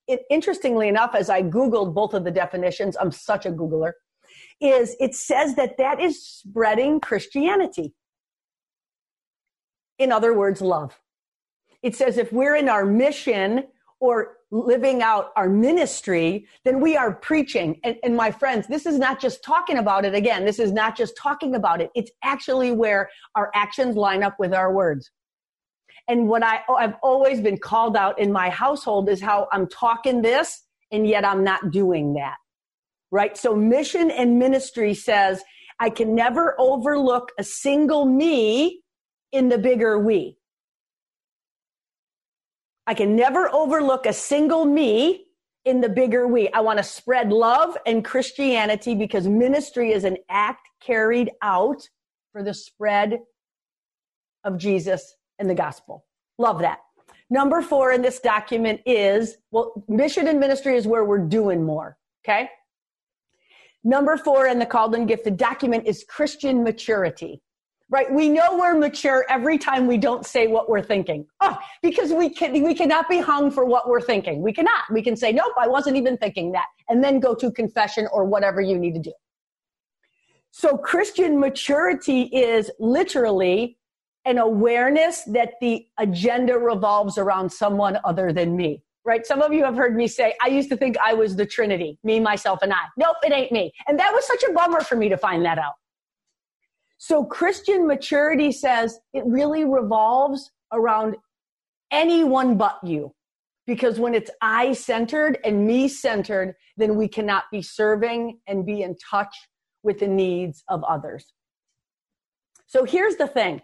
It, 0.09 0.23
interestingly 0.31 0.89
enough, 0.89 1.15
as 1.15 1.29
I 1.29 1.43
Googled 1.43 1.95
both 1.95 2.15
of 2.15 2.25
the 2.25 2.31
definitions, 2.31 2.97
I'm 2.99 3.13
such 3.13 3.47
a 3.47 3.51
Googler, 3.51 3.93
is 4.61 4.97
it 5.01 5.15
says 5.15 5.55
that 5.57 5.77
that 5.79 6.01
is 6.01 6.27
spreading 6.27 7.01
Christianity. 7.01 7.95
In 9.99 10.13
other 10.13 10.35
words, 10.35 10.61
love. 10.61 10.99
It 11.83 11.95
says 11.95 12.17
if 12.17 12.33
we're 12.33 12.57
in 12.57 12.69
our 12.69 12.87
mission 12.87 13.65
or 14.01 14.39
living 14.51 15.03
out 15.03 15.33
our 15.37 15.49
ministry, 15.49 16.47
then 16.65 16.81
we 16.81 16.97
are 16.97 17.13
preaching. 17.13 17.81
And, 17.85 17.97
and, 18.03 18.17
my 18.17 18.31
friends, 18.31 18.67
this 18.67 18.87
is 18.87 18.99
not 18.99 19.21
just 19.21 19.43
talking 19.43 19.79
about 19.79 20.05
it 20.05 20.15
again. 20.15 20.45
This 20.45 20.59
is 20.59 20.73
not 20.73 20.97
just 20.97 21.17
talking 21.17 21.55
about 21.55 21.81
it. 21.81 21.91
It's 21.95 22.11
actually 22.23 22.73
where 22.73 23.11
our 23.35 23.51
actions 23.55 23.97
line 23.97 24.23
up 24.23 24.37
with 24.39 24.55
our 24.55 24.73
words. 24.73 25.11
And 26.09 26.29
what 26.29 26.43
I, 26.43 26.61
oh, 26.69 26.75
I've 26.75 26.95
always 27.03 27.41
been 27.41 27.59
called 27.59 27.97
out 27.97 28.19
in 28.19 28.31
my 28.31 28.51
household 28.51 29.09
is 29.09 29.21
how 29.21 29.49
I'm 29.53 29.67
talking 29.69 30.23
this 30.23 30.63
and 30.93 31.07
yet 31.07 31.25
I'm 31.25 31.43
not 31.43 31.71
doing 31.71 32.15
that. 32.15 32.37
Right? 33.11 33.37
So 33.37 33.55
mission 33.55 34.11
and 34.11 34.39
ministry 34.39 34.95
says 34.95 35.43
I 35.81 35.91
can 35.91 36.15
never 36.15 36.55
overlook 36.59 37.33
a 37.39 37.45
single 37.45 38.05
me 38.05 38.83
in 39.33 39.49
the 39.49 39.59
bigger 39.59 39.99
we. 39.99 40.37
I 42.87 42.95
can 42.95 43.17
never 43.17 43.53
overlook 43.53 44.05
a 44.07 44.13
single 44.13 44.65
me 44.67 45.25
in 45.65 45.81
the 45.81 45.89
bigger 45.89 46.29
we. 46.29 46.51
I 46.51 46.61
want 46.61 46.79
to 46.79 46.85
spread 46.85 47.33
love 47.33 47.77
and 47.87 48.05
Christianity 48.05 48.95
because 48.95 49.27
ministry 49.27 49.93
is 49.93 50.05
an 50.05 50.19
act 50.29 50.69
carried 50.81 51.31
out 51.41 51.89
for 52.33 52.43
the 52.43 52.53
spread 52.53 53.21
of 54.45 54.59
Jesus 54.59 55.15
and 55.39 55.49
the 55.49 55.55
gospel. 55.55 56.05
Love 56.39 56.61
that. 56.61 56.81
Number 57.31 57.63
four 57.63 57.93
in 57.93 58.03
this 58.03 58.21
document 58.21 58.81
is 58.87 59.37
well, 59.51 59.85
mission 59.89 60.29
and 60.29 60.39
ministry 60.39 60.77
is 60.77 60.87
where 60.87 61.05
we're 61.05 61.19
doing 61.19 61.65
more. 61.65 61.97
Okay. 62.25 62.49
Number 63.83 64.17
four 64.17 64.47
in 64.47 64.59
the 64.59 64.67
called 64.67 64.95
and 64.95 65.07
gifted 65.07 65.37
document 65.37 65.87
is 65.87 66.05
Christian 66.09 66.63
maturity 66.63 67.43
right? 67.91 68.11
We 68.13 68.29
know 68.29 68.57
we're 68.59 68.77
mature 68.77 69.25
every 69.29 69.59
time 69.59 69.87
we 69.87 69.99
don't 69.99 70.27
say 70.27 70.47
what 70.47 70.69
we're 70.69 70.83
thinking. 70.83 71.27
Oh, 71.41 71.57
because 71.83 72.13
we 72.13 72.31
can 72.31 72.63
we 72.63 72.75
cannot 72.75 73.09
be 73.09 73.21
hung 73.21 73.51
for 73.51 73.65
what 73.65 73.89
we're 73.89 74.01
thinking. 74.01 74.43
We 74.43 74.53
cannot. 74.53 74.83
We 74.91 75.03
can 75.03 75.17
say, 75.17 75.33
nope, 75.33 75.53
I 75.59 75.69
wasn't 75.69 75.97
even 75.97 76.17
thinking 76.17 76.53
that, 76.53 76.67
and 76.89 77.05
then 77.05 77.21
go 77.21 77.35
to 77.37 77.53
confession 77.53 78.09
or 78.13 78.25
whatever 78.25 78.61
you 78.61 78.79
need 78.79 78.95
to 78.95 79.01
do. 79.01 79.13
So 80.51 80.77
Christian 80.77 81.39
maturity 81.39 82.23
is 82.23 82.71
literally 82.79 83.79
an 84.25 84.39
awareness 84.39 85.23
that 85.25 85.55
the 85.61 85.87
agenda 85.99 86.59
revolves 86.59 87.19
around 87.19 87.51
someone 87.51 87.99
other 88.05 88.33
than 88.33 88.57
me. 88.57 88.83
Right? 89.07 89.27
Some 89.27 89.43
of 89.43 89.53
you 89.53 89.65
have 89.65 89.77
heard 89.77 89.95
me 89.95 90.09
say, 90.09 90.35
I 90.43 90.49
used 90.49 90.71
to 90.71 90.77
think 90.79 90.97
I 91.05 91.13
was 91.13 91.37
the 91.37 91.45
Trinity, 91.45 91.99
me, 92.05 92.21
myself, 92.21 92.61
and 92.63 92.73
I. 92.73 92.85
Nope, 92.97 93.17
it 93.23 93.33
ain't 93.33 93.53
me. 93.53 93.71
And 93.87 93.99
that 93.99 94.15
was 94.15 94.27
such 94.27 94.43
a 94.45 94.53
bummer 94.53 94.81
for 94.81 94.97
me 94.97 95.11
to 95.11 95.19
find 95.19 95.45
that 95.45 95.59
out. 95.59 95.75
So 96.97 97.23
Christian 97.23 97.87
maturity 97.87 98.51
says 98.51 98.99
it 99.13 99.25
really 99.27 99.67
revolves 99.67 100.51
around 100.73 101.17
anyone 101.91 102.57
but 102.57 102.79
you. 102.83 103.15
Because 103.67 103.99
when 103.99 104.15
it's 104.15 104.31
I 104.41 104.73
centered 104.73 105.39
and 105.45 105.67
me 105.67 105.89
centered, 105.89 106.55
then 106.79 106.97
we 106.97 107.09
cannot 107.09 107.45
be 107.53 107.61
serving 107.61 108.39
and 108.47 108.65
be 108.65 108.83
in 108.83 108.97
touch 109.11 109.35
with 109.83 109.99
the 110.01 110.09
needs 110.09 110.65
of 110.69 110.83
others. 110.85 111.33
So 112.67 112.85
here's 112.85 113.17
the 113.17 113.29
thing 113.29 113.61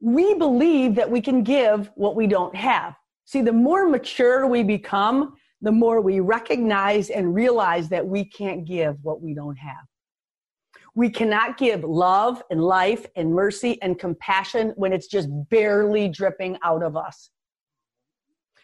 we 0.00 0.34
believe 0.34 0.94
that 0.94 1.10
we 1.10 1.20
can 1.20 1.42
give 1.42 1.90
what 1.94 2.16
we 2.16 2.26
don't 2.26 2.54
have. 2.54 2.94
See, 3.24 3.40
the 3.40 3.52
more 3.52 3.88
mature 3.88 4.46
we 4.46 4.62
become, 4.62 5.34
the 5.60 5.72
more 5.72 6.00
we 6.00 6.20
recognize 6.20 7.08
and 7.10 7.34
realize 7.34 7.88
that 7.88 8.06
we 8.06 8.24
can't 8.24 8.66
give 8.66 8.96
what 9.02 9.22
we 9.22 9.34
don't 9.34 9.56
have. 9.56 9.84
We 10.94 11.10
cannot 11.10 11.56
give 11.56 11.82
love 11.82 12.42
and 12.50 12.62
life 12.62 13.06
and 13.16 13.34
mercy 13.34 13.80
and 13.82 13.98
compassion 13.98 14.74
when 14.76 14.92
it's 14.92 15.08
just 15.08 15.28
barely 15.50 16.08
dripping 16.08 16.58
out 16.62 16.82
of 16.82 16.96
us. 16.96 17.30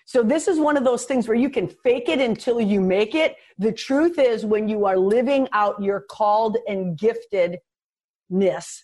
So 0.05 0.23
this 0.23 0.49
is 0.49 0.59
one 0.59 0.77
of 0.77 0.85
those 0.85 1.05
things 1.05 1.29
where 1.29 1.37
you 1.37 1.49
can 1.49 1.69
fake 1.69 2.09
it 2.09 2.21
until 2.21 2.61
you 2.61 2.81
make 2.81 3.15
it. 3.15 3.37
The 3.59 3.73
truth 3.73 4.19
is 4.19 4.45
when 4.45 4.69
you 4.69 4.85
are 4.85 4.97
living 4.97 5.49
out 5.53 5.83
your 5.83 6.01
called 6.01 6.59
and 6.69 6.99
giftedness, 6.99 8.83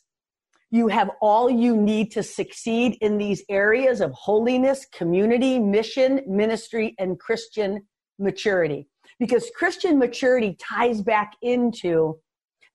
you 0.71 0.89
have 0.89 1.11
all 1.21 1.49
you 1.49 1.77
need 1.77 2.11
to 2.13 2.23
succeed 2.23 2.99
in 3.01 3.19
these 3.19 3.45
areas 3.49 4.01
of 4.01 4.13
holiness, 4.13 4.87
community, 4.93 5.59
mission, 5.59 6.23
ministry, 6.27 6.95
and 6.99 7.19
Christian 7.19 7.87
maturity. 8.19 8.89
Because 9.19 9.51
Christian 9.57 9.99
maturity 9.99 10.57
ties 10.61 11.03
back 11.03 11.33
into 11.41 12.19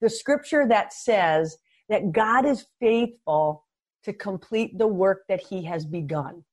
the 0.00 0.10
scripture 0.10 0.66
that 0.68 0.92
says 0.92 1.56
that 1.88 2.12
God 2.12 2.46
is 2.46 2.66
faithful 2.80 3.66
to 4.04 4.12
complete 4.12 4.78
the 4.78 4.86
work 4.86 5.22
that 5.28 5.40
he 5.40 5.64
has 5.64 5.84
begun. 5.84 6.44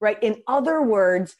Right? 0.00 0.22
In 0.22 0.42
other 0.46 0.80
words, 0.82 1.36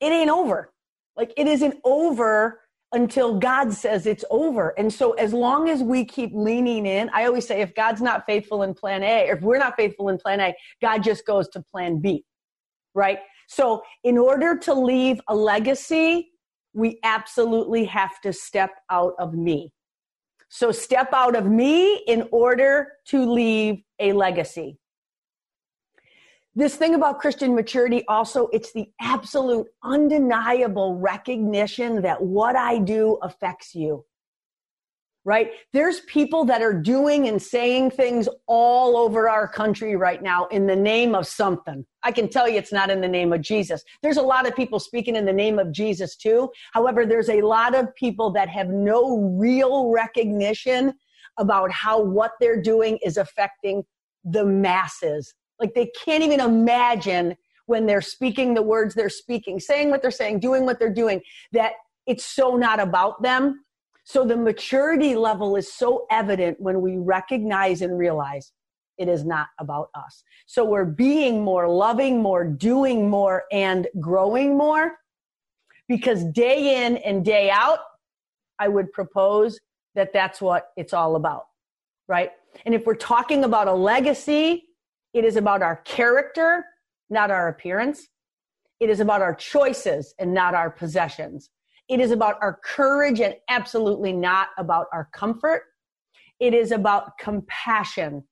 it 0.00 0.06
ain't 0.06 0.30
over. 0.30 0.72
Like 1.16 1.32
it 1.36 1.46
isn't 1.46 1.76
over 1.84 2.60
until 2.92 3.38
God 3.38 3.72
says 3.72 4.06
it's 4.06 4.24
over. 4.30 4.70
And 4.78 4.92
so 4.92 5.12
as 5.12 5.32
long 5.32 5.68
as 5.68 5.82
we 5.82 6.04
keep 6.04 6.30
leaning 6.34 6.86
in, 6.86 7.10
I 7.12 7.26
always 7.26 7.46
say 7.46 7.60
if 7.60 7.74
God's 7.74 8.00
not 8.00 8.24
faithful 8.26 8.62
in 8.62 8.74
plan 8.74 9.02
A, 9.02 9.28
or 9.28 9.36
if 9.36 9.42
we're 9.42 9.58
not 9.58 9.76
faithful 9.76 10.08
in 10.08 10.18
plan 10.18 10.40
A, 10.40 10.54
God 10.80 11.02
just 11.02 11.26
goes 11.26 11.48
to 11.50 11.62
plan 11.62 11.98
B. 11.98 12.24
Right? 12.94 13.18
So 13.48 13.82
in 14.04 14.16
order 14.16 14.56
to 14.58 14.74
leave 14.74 15.20
a 15.28 15.34
legacy, 15.34 16.30
we 16.72 16.98
absolutely 17.02 17.84
have 17.86 18.20
to 18.22 18.32
step 18.32 18.70
out 18.90 19.14
of 19.18 19.34
me. 19.34 19.72
So 20.48 20.72
step 20.72 21.12
out 21.12 21.36
of 21.36 21.46
me 21.46 21.96
in 22.06 22.28
order 22.32 22.92
to 23.08 23.30
leave 23.30 23.82
a 23.98 24.12
legacy. 24.12 24.78
This 26.58 26.74
thing 26.74 26.96
about 26.96 27.20
Christian 27.20 27.54
maturity 27.54 28.04
also, 28.08 28.48
it's 28.48 28.72
the 28.72 28.90
absolute 29.00 29.68
undeniable 29.84 30.96
recognition 30.96 32.02
that 32.02 32.20
what 32.20 32.56
I 32.56 32.80
do 32.80 33.16
affects 33.22 33.76
you 33.76 34.04
right? 35.24 35.50
There's 35.74 36.00
people 36.02 36.46
that 36.46 36.62
are 36.62 36.72
doing 36.72 37.28
and 37.28 37.42
saying 37.42 37.90
things 37.90 38.30
all 38.46 38.96
over 38.96 39.28
our 39.28 39.46
country 39.46 39.94
right 39.94 40.22
now 40.22 40.46
in 40.46 40.66
the 40.66 40.74
name 40.74 41.14
of 41.14 41.26
something. 41.26 41.84
I 42.02 42.12
can 42.12 42.30
tell 42.30 42.48
you 42.48 42.56
it's 42.56 42.72
not 42.72 42.88
in 42.88 43.02
the 43.02 43.08
name 43.08 43.34
of 43.34 43.42
Jesus. 43.42 43.84
There's 44.02 44.16
a 44.16 44.22
lot 44.22 44.48
of 44.48 44.56
people 44.56 44.80
speaking 44.80 45.16
in 45.16 45.26
the 45.26 45.32
name 45.32 45.58
of 45.58 45.70
Jesus 45.70 46.16
too. 46.16 46.48
However, 46.72 47.04
there's 47.04 47.28
a 47.28 47.42
lot 47.42 47.74
of 47.74 47.94
people 47.94 48.30
that 48.30 48.48
have 48.48 48.68
no 48.68 49.18
real 49.38 49.90
recognition 49.90 50.94
about 51.36 51.70
how 51.72 52.00
what 52.00 52.32
they're 52.40 52.62
doing 52.62 52.98
is 53.04 53.18
affecting 53.18 53.84
the 54.24 54.46
masses. 54.46 55.34
Like 55.60 55.74
they 55.74 55.90
can't 56.04 56.22
even 56.22 56.40
imagine 56.40 57.36
when 57.66 57.86
they're 57.86 58.00
speaking 58.00 58.54
the 58.54 58.62
words 58.62 58.94
they're 58.94 59.10
speaking, 59.10 59.60
saying 59.60 59.90
what 59.90 60.02
they're 60.02 60.10
saying, 60.10 60.40
doing 60.40 60.64
what 60.64 60.78
they're 60.78 60.92
doing, 60.92 61.20
that 61.52 61.72
it's 62.06 62.24
so 62.24 62.56
not 62.56 62.80
about 62.80 63.22
them 63.22 63.60
so 64.08 64.24
the 64.24 64.38
maturity 64.38 65.14
level 65.14 65.54
is 65.54 65.70
so 65.70 66.06
evident 66.10 66.58
when 66.58 66.80
we 66.80 66.96
recognize 66.96 67.82
and 67.82 67.98
realize 67.98 68.52
it 68.96 69.06
is 69.06 69.22
not 69.22 69.48
about 69.60 69.90
us. 69.94 70.24
So 70.46 70.64
we're 70.64 70.86
being 70.86 71.44
more 71.44 71.68
loving, 71.68 72.22
more 72.22 72.42
doing 72.42 73.10
more, 73.10 73.44
and 73.52 73.86
growing 74.00 74.56
more 74.56 74.92
because 75.88 76.24
day 76.24 76.86
in 76.86 76.96
and 76.96 77.22
day 77.22 77.50
out, 77.50 77.80
I 78.58 78.68
would 78.68 78.90
propose 78.94 79.60
that 79.94 80.14
that's 80.14 80.40
what 80.40 80.70
it's 80.78 80.94
all 80.94 81.14
about, 81.14 81.42
right? 82.08 82.30
And 82.64 82.74
if 82.74 82.86
we're 82.86 82.94
talking 82.94 83.44
about 83.44 83.68
a 83.68 83.74
legacy, 83.74 84.67
it 85.14 85.24
is 85.24 85.36
about 85.36 85.62
our 85.62 85.76
character, 85.76 86.64
not 87.10 87.30
our 87.30 87.48
appearance. 87.48 88.08
It 88.80 88.90
is 88.90 89.00
about 89.00 89.22
our 89.22 89.34
choices 89.34 90.14
and 90.18 90.32
not 90.32 90.54
our 90.54 90.70
possessions. 90.70 91.50
It 91.88 92.00
is 92.00 92.10
about 92.10 92.36
our 92.42 92.58
courage 92.62 93.20
and 93.20 93.34
absolutely 93.48 94.12
not 94.12 94.48
about 94.58 94.86
our 94.92 95.08
comfort. 95.12 95.62
It 96.38 96.54
is 96.54 96.70
about 96.70 97.18
compassion 97.18 98.24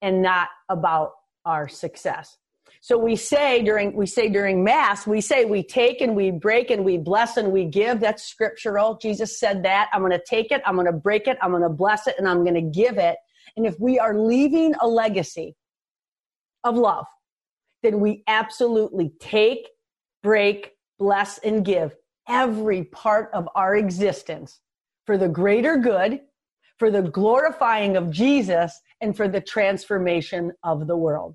and 0.00 0.22
not 0.22 0.48
about 0.68 1.12
our 1.44 1.68
success. 1.68 2.38
So 2.82 2.96
we 2.96 3.16
say 3.16 3.62
during 3.62 3.94
we 3.94 4.06
say 4.06 4.30
during 4.30 4.64
mass, 4.64 5.06
we 5.06 5.20
say 5.20 5.44
we 5.44 5.62
take 5.62 6.00
and 6.00 6.16
we 6.16 6.30
break 6.30 6.70
and 6.70 6.84
we 6.84 6.96
bless 6.96 7.36
and 7.36 7.52
we 7.52 7.66
give. 7.66 8.00
That's 8.00 8.22
scriptural. 8.22 8.96
Jesus 8.96 9.38
said 9.38 9.64
that. 9.64 9.90
I'm 9.92 10.00
going 10.00 10.12
to 10.12 10.22
take 10.26 10.50
it, 10.50 10.62
I'm 10.64 10.76
going 10.76 10.86
to 10.86 10.92
break 10.92 11.26
it, 11.26 11.36
I'm 11.42 11.50
going 11.50 11.62
to 11.62 11.68
bless 11.68 12.06
it 12.06 12.14
and 12.16 12.26
I'm 12.26 12.42
going 12.42 12.54
to 12.54 12.80
give 12.80 12.96
it. 12.96 13.16
And 13.56 13.66
if 13.66 13.78
we 13.78 13.98
are 13.98 14.16
leaving 14.16 14.74
a 14.80 14.86
legacy 14.86 15.56
of 16.64 16.76
love, 16.76 17.06
then 17.82 18.00
we 18.00 18.22
absolutely 18.26 19.12
take, 19.20 19.68
break, 20.22 20.72
bless 20.98 21.38
and 21.38 21.64
give 21.64 21.94
every 22.28 22.84
part 22.84 23.30
of 23.32 23.48
our 23.54 23.76
existence 23.76 24.60
for 25.06 25.18
the 25.18 25.28
greater 25.28 25.76
good, 25.76 26.20
for 26.78 26.90
the 26.90 27.02
glorifying 27.02 27.96
of 27.96 28.10
Jesus, 28.10 28.80
and 29.00 29.16
for 29.16 29.28
the 29.28 29.40
transformation 29.40 30.52
of 30.62 30.86
the 30.86 30.96
world. 30.96 31.34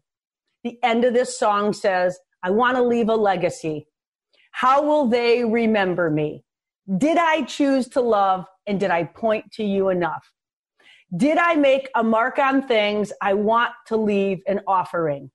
The 0.63 0.77
end 0.83 1.03
of 1.03 1.13
this 1.13 1.37
song 1.37 1.73
says, 1.73 2.17
I 2.43 2.51
want 2.51 2.77
to 2.77 2.83
leave 2.83 3.09
a 3.09 3.15
legacy. 3.15 3.87
How 4.51 4.83
will 4.83 5.07
they 5.07 5.43
remember 5.43 6.09
me? 6.09 6.43
Did 6.97 7.17
I 7.17 7.43
choose 7.43 7.87
to 7.89 8.01
love 8.01 8.45
and 8.67 8.79
did 8.79 8.91
I 8.91 9.03
point 9.03 9.51
to 9.53 9.63
you 9.63 9.89
enough? 9.89 10.31
Did 11.15 11.37
I 11.37 11.55
make 11.55 11.89
a 11.95 12.03
mark 12.03 12.39
on 12.39 12.67
things 12.67 13.13
I 13.21 13.35
want 13.35 13.71
to 13.87 13.95
leave 13.95 14.41
an 14.47 14.61
offering? 14.67 15.29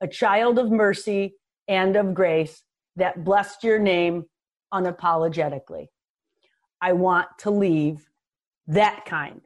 A 0.00 0.08
child 0.08 0.58
of 0.58 0.70
mercy 0.70 1.34
and 1.68 1.94
of 1.94 2.14
grace 2.14 2.62
that 2.96 3.22
blessed 3.22 3.62
your 3.62 3.78
name 3.78 4.24
unapologetically. 4.72 5.88
I 6.80 6.94
want 6.94 7.28
to 7.40 7.50
leave 7.50 8.08
that 8.66 9.04
kind 9.04 9.42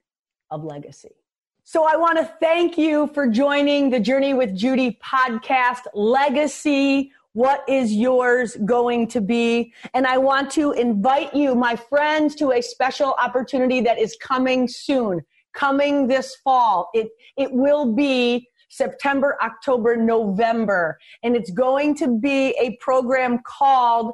of 0.51 0.65
legacy. 0.65 1.17
So 1.65 1.85
I 1.85 1.97
want 1.97 2.19
to 2.19 2.25
thank 2.41 2.79
you 2.79 3.09
for 3.09 3.27
joining 3.27 3.91
the 3.91 4.01
Journey 4.01 4.33
with 4.33 4.57
Judy 4.57 4.99
podcast 5.05 5.83
legacy. 5.93 7.13
What 7.35 7.63
is 7.69 7.93
yours 7.93 8.57
going 8.65 9.07
to 9.09 9.21
be? 9.21 9.75
And 9.93 10.07
I 10.07 10.17
want 10.17 10.51
to 10.53 10.73
invite 10.73 11.35
you, 11.35 11.55
my 11.55 11.77
friends, 11.77 12.35
to 12.37 12.53
a 12.53 12.63
special 12.63 13.15
opportunity 13.23 13.83
that 13.83 13.99
is 13.99 14.17
coming 14.19 14.67
soon, 14.67 15.21
coming 15.55 16.07
this 16.07 16.37
fall. 16.45 16.91
It, 16.95 17.09
it 17.37 17.53
will 17.53 17.95
be 17.95 18.49
September, 18.69 19.37
October, 19.43 19.97
November. 19.97 20.99
And 21.23 21.35
it's 21.35 21.51
going 21.51 21.95
to 21.97 22.19
be 22.19 22.51
a 22.61 22.77
program 22.81 23.41
called 23.47 24.13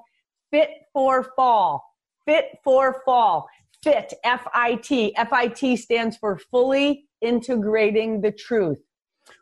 Fit 0.51 0.71
for 0.93 1.27
Fall. 1.37 1.83
Fit 2.27 2.59
for 2.63 3.03
Fall. 3.05 3.47
FIT, 3.83 4.15
F 4.25 4.47
I 4.55 4.77
T. 4.77 5.15
F 5.17 5.33
I 5.33 5.49
T 5.49 5.77
stands 5.77 6.17
for 6.17 6.39
fully 6.51 7.05
integrating 7.21 8.23
the 8.23 8.33
truth. 8.33 8.79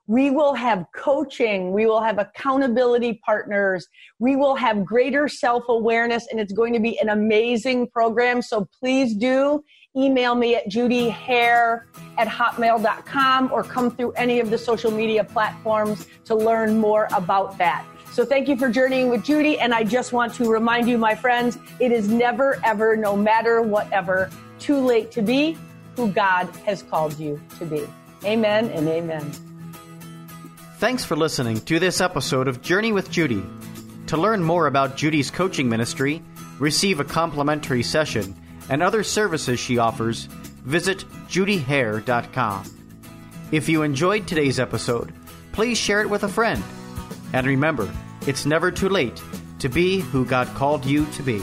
We 0.08 0.30
will 0.30 0.54
have 0.54 0.84
coaching. 0.94 1.72
We 1.72 1.86
will 1.86 2.02
have 2.02 2.18
accountability 2.18 3.20
partners. 3.24 3.86
We 4.18 4.34
will 4.34 4.56
have 4.56 4.84
greater 4.84 5.28
self 5.28 5.64
awareness, 5.68 6.26
and 6.30 6.40
it's 6.40 6.52
going 6.52 6.72
to 6.72 6.80
be 6.80 6.98
an 6.98 7.08
amazing 7.08 7.88
program. 7.88 8.42
So 8.42 8.68
please 8.80 9.14
do 9.14 9.62
email 9.96 10.34
me 10.34 10.54
at 10.54 10.68
judyhehr 10.68 11.82
at 12.16 12.28
hotmail.com 12.28 13.52
or 13.52 13.62
come 13.62 13.90
through 13.90 14.12
any 14.12 14.40
of 14.40 14.50
the 14.50 14.58
social 14.58 14.90
media 14.90 15.22
platforms 15.22 16.06
to 16.24 16.34
learn 16.34 16.78
more 16.78 17.08
about 17.14 17.58
that. 17.58 17.84
So 18.10 18.24
thank 18.24 18.48
you 18.48 18.56
for 18.56 18.68
journeying 18.68 19.08
with 19.08 19.24
Judy. 19.24 19.58
And 19.58 19.72
I 19.72 19.84
just 19.84 20.12
want 20.12 20.34
to 20.34 20.50
remind 20.50 20.88
you, 20.88 20.98
my 20.98 21.14
friends, 21.14 21.58
it 21.80 21.92
is 21.92 22.08
never, 22.08 22.60
ever, 22.64 22.96
no 22.96 23.16
matter 23.16 23.62
whatever, 23.62 24.30
too 24.58 24.78
late 24.78 25.10
to 25.12 25.22
be 25.22 25.56
who 25.96 26.10
God 26.12 26.54
has 26.66 26.82
called 26.82 27.18
you 27.18 27.40
to 27.58 27.64
be. 27.64 27.86
Amen 28.24 28.68
and 28.70 28.86
amen. 28.88 29.30
Thanks 30.76 31.04
for 31.04 31.16
listening 31.16 31.60
to 31.62 31.78
this 31.78 32.00
episode 32.00 32.48
of 32.48 32.60
Journey 32.60 32.92
with 32.92 33.10
Judy. 33.10 33.42
To 34.08 34.16
learn 34.16 34.42
more 34.42 34.66
about 34.66 34.96
Judy's 34.96 35.30
coaching 35.30 35.68
ministry, 35.68 36.22
receive 36.58 37.00
a 37.00 37.04
complimentary 37.04 37.82
session, 37.82 38.34
and 38.68 38.82
other 38.82 39.02
services 39.02 39.58
she 39.58 39.78
offers, 39.78 40.24
visit 40.64 41.04
judyhehr.com. 41.28 42.64
If 43.50 43.68
you 43.68 43.82
enjoyed 43.82 44.26
today's 44.26 44.58
episode, 44.58 45.12
please 45.52 45.76
share 45.78 46.00
it 46.00 46.10
with 46.10 46.24
a 46.24 46.28
friend. 46.28 46.62
And 47.32 47.46
remember, 47.46 47.92
it's 48.26 48.46
never 48.46 48.70
too 48.70 48.88
late 48.88 49.22
to 49.58 49.68
be 49.68 50.00
who 50.00 50.24
God 50.24 50.48
called 50.54 50.84
you 50.84 51.06
to 51.06 51.22
be. 51.22 51.42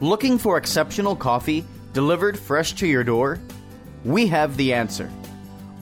Looking 0.00 0.38
for 0.38 0.56
exceptional 0.56 1.16
coffee 1.16 1.64
delivered 1.92 2.38
fresh 2.38 2.72
to 2.74 2.86
your 2.86 3.02
door? 3.02 3.40
We 4.04 4.28
have 4.28 4.56
the 4.56 4.72
answer. 4.72 5.10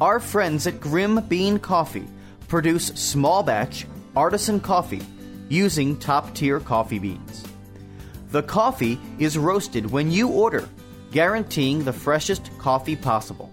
Our 0.00 0.20
friends 0.20 0.66
at 0.66 0.80
Grim 0.80 1.20
Bean 1.28 1.58
Coffee 1.58 2.08
produce 2.48 2.86
small 2.88 3.42
batch 3.42 3.86
artisan 4.16 4.60
coffee 4.60 5.02
using 5.48 5.96
top 5.98 6.35
tier 6.35 6.61
coffee 6.61 6.98
beans. 6.98 7.44
The 8.30 8.42
coffee 8.42 8.98
is 9.18 9.38
roasted 9.38 9.90
when 9.90 10.11
you 10.11 10.28
order, 10.28 10.68
guaranteeing 11.12 11.85
the 11.85 11.92
freshest 11.92 12.50
coffee 12.59 12.96
possible. 12.96 13.52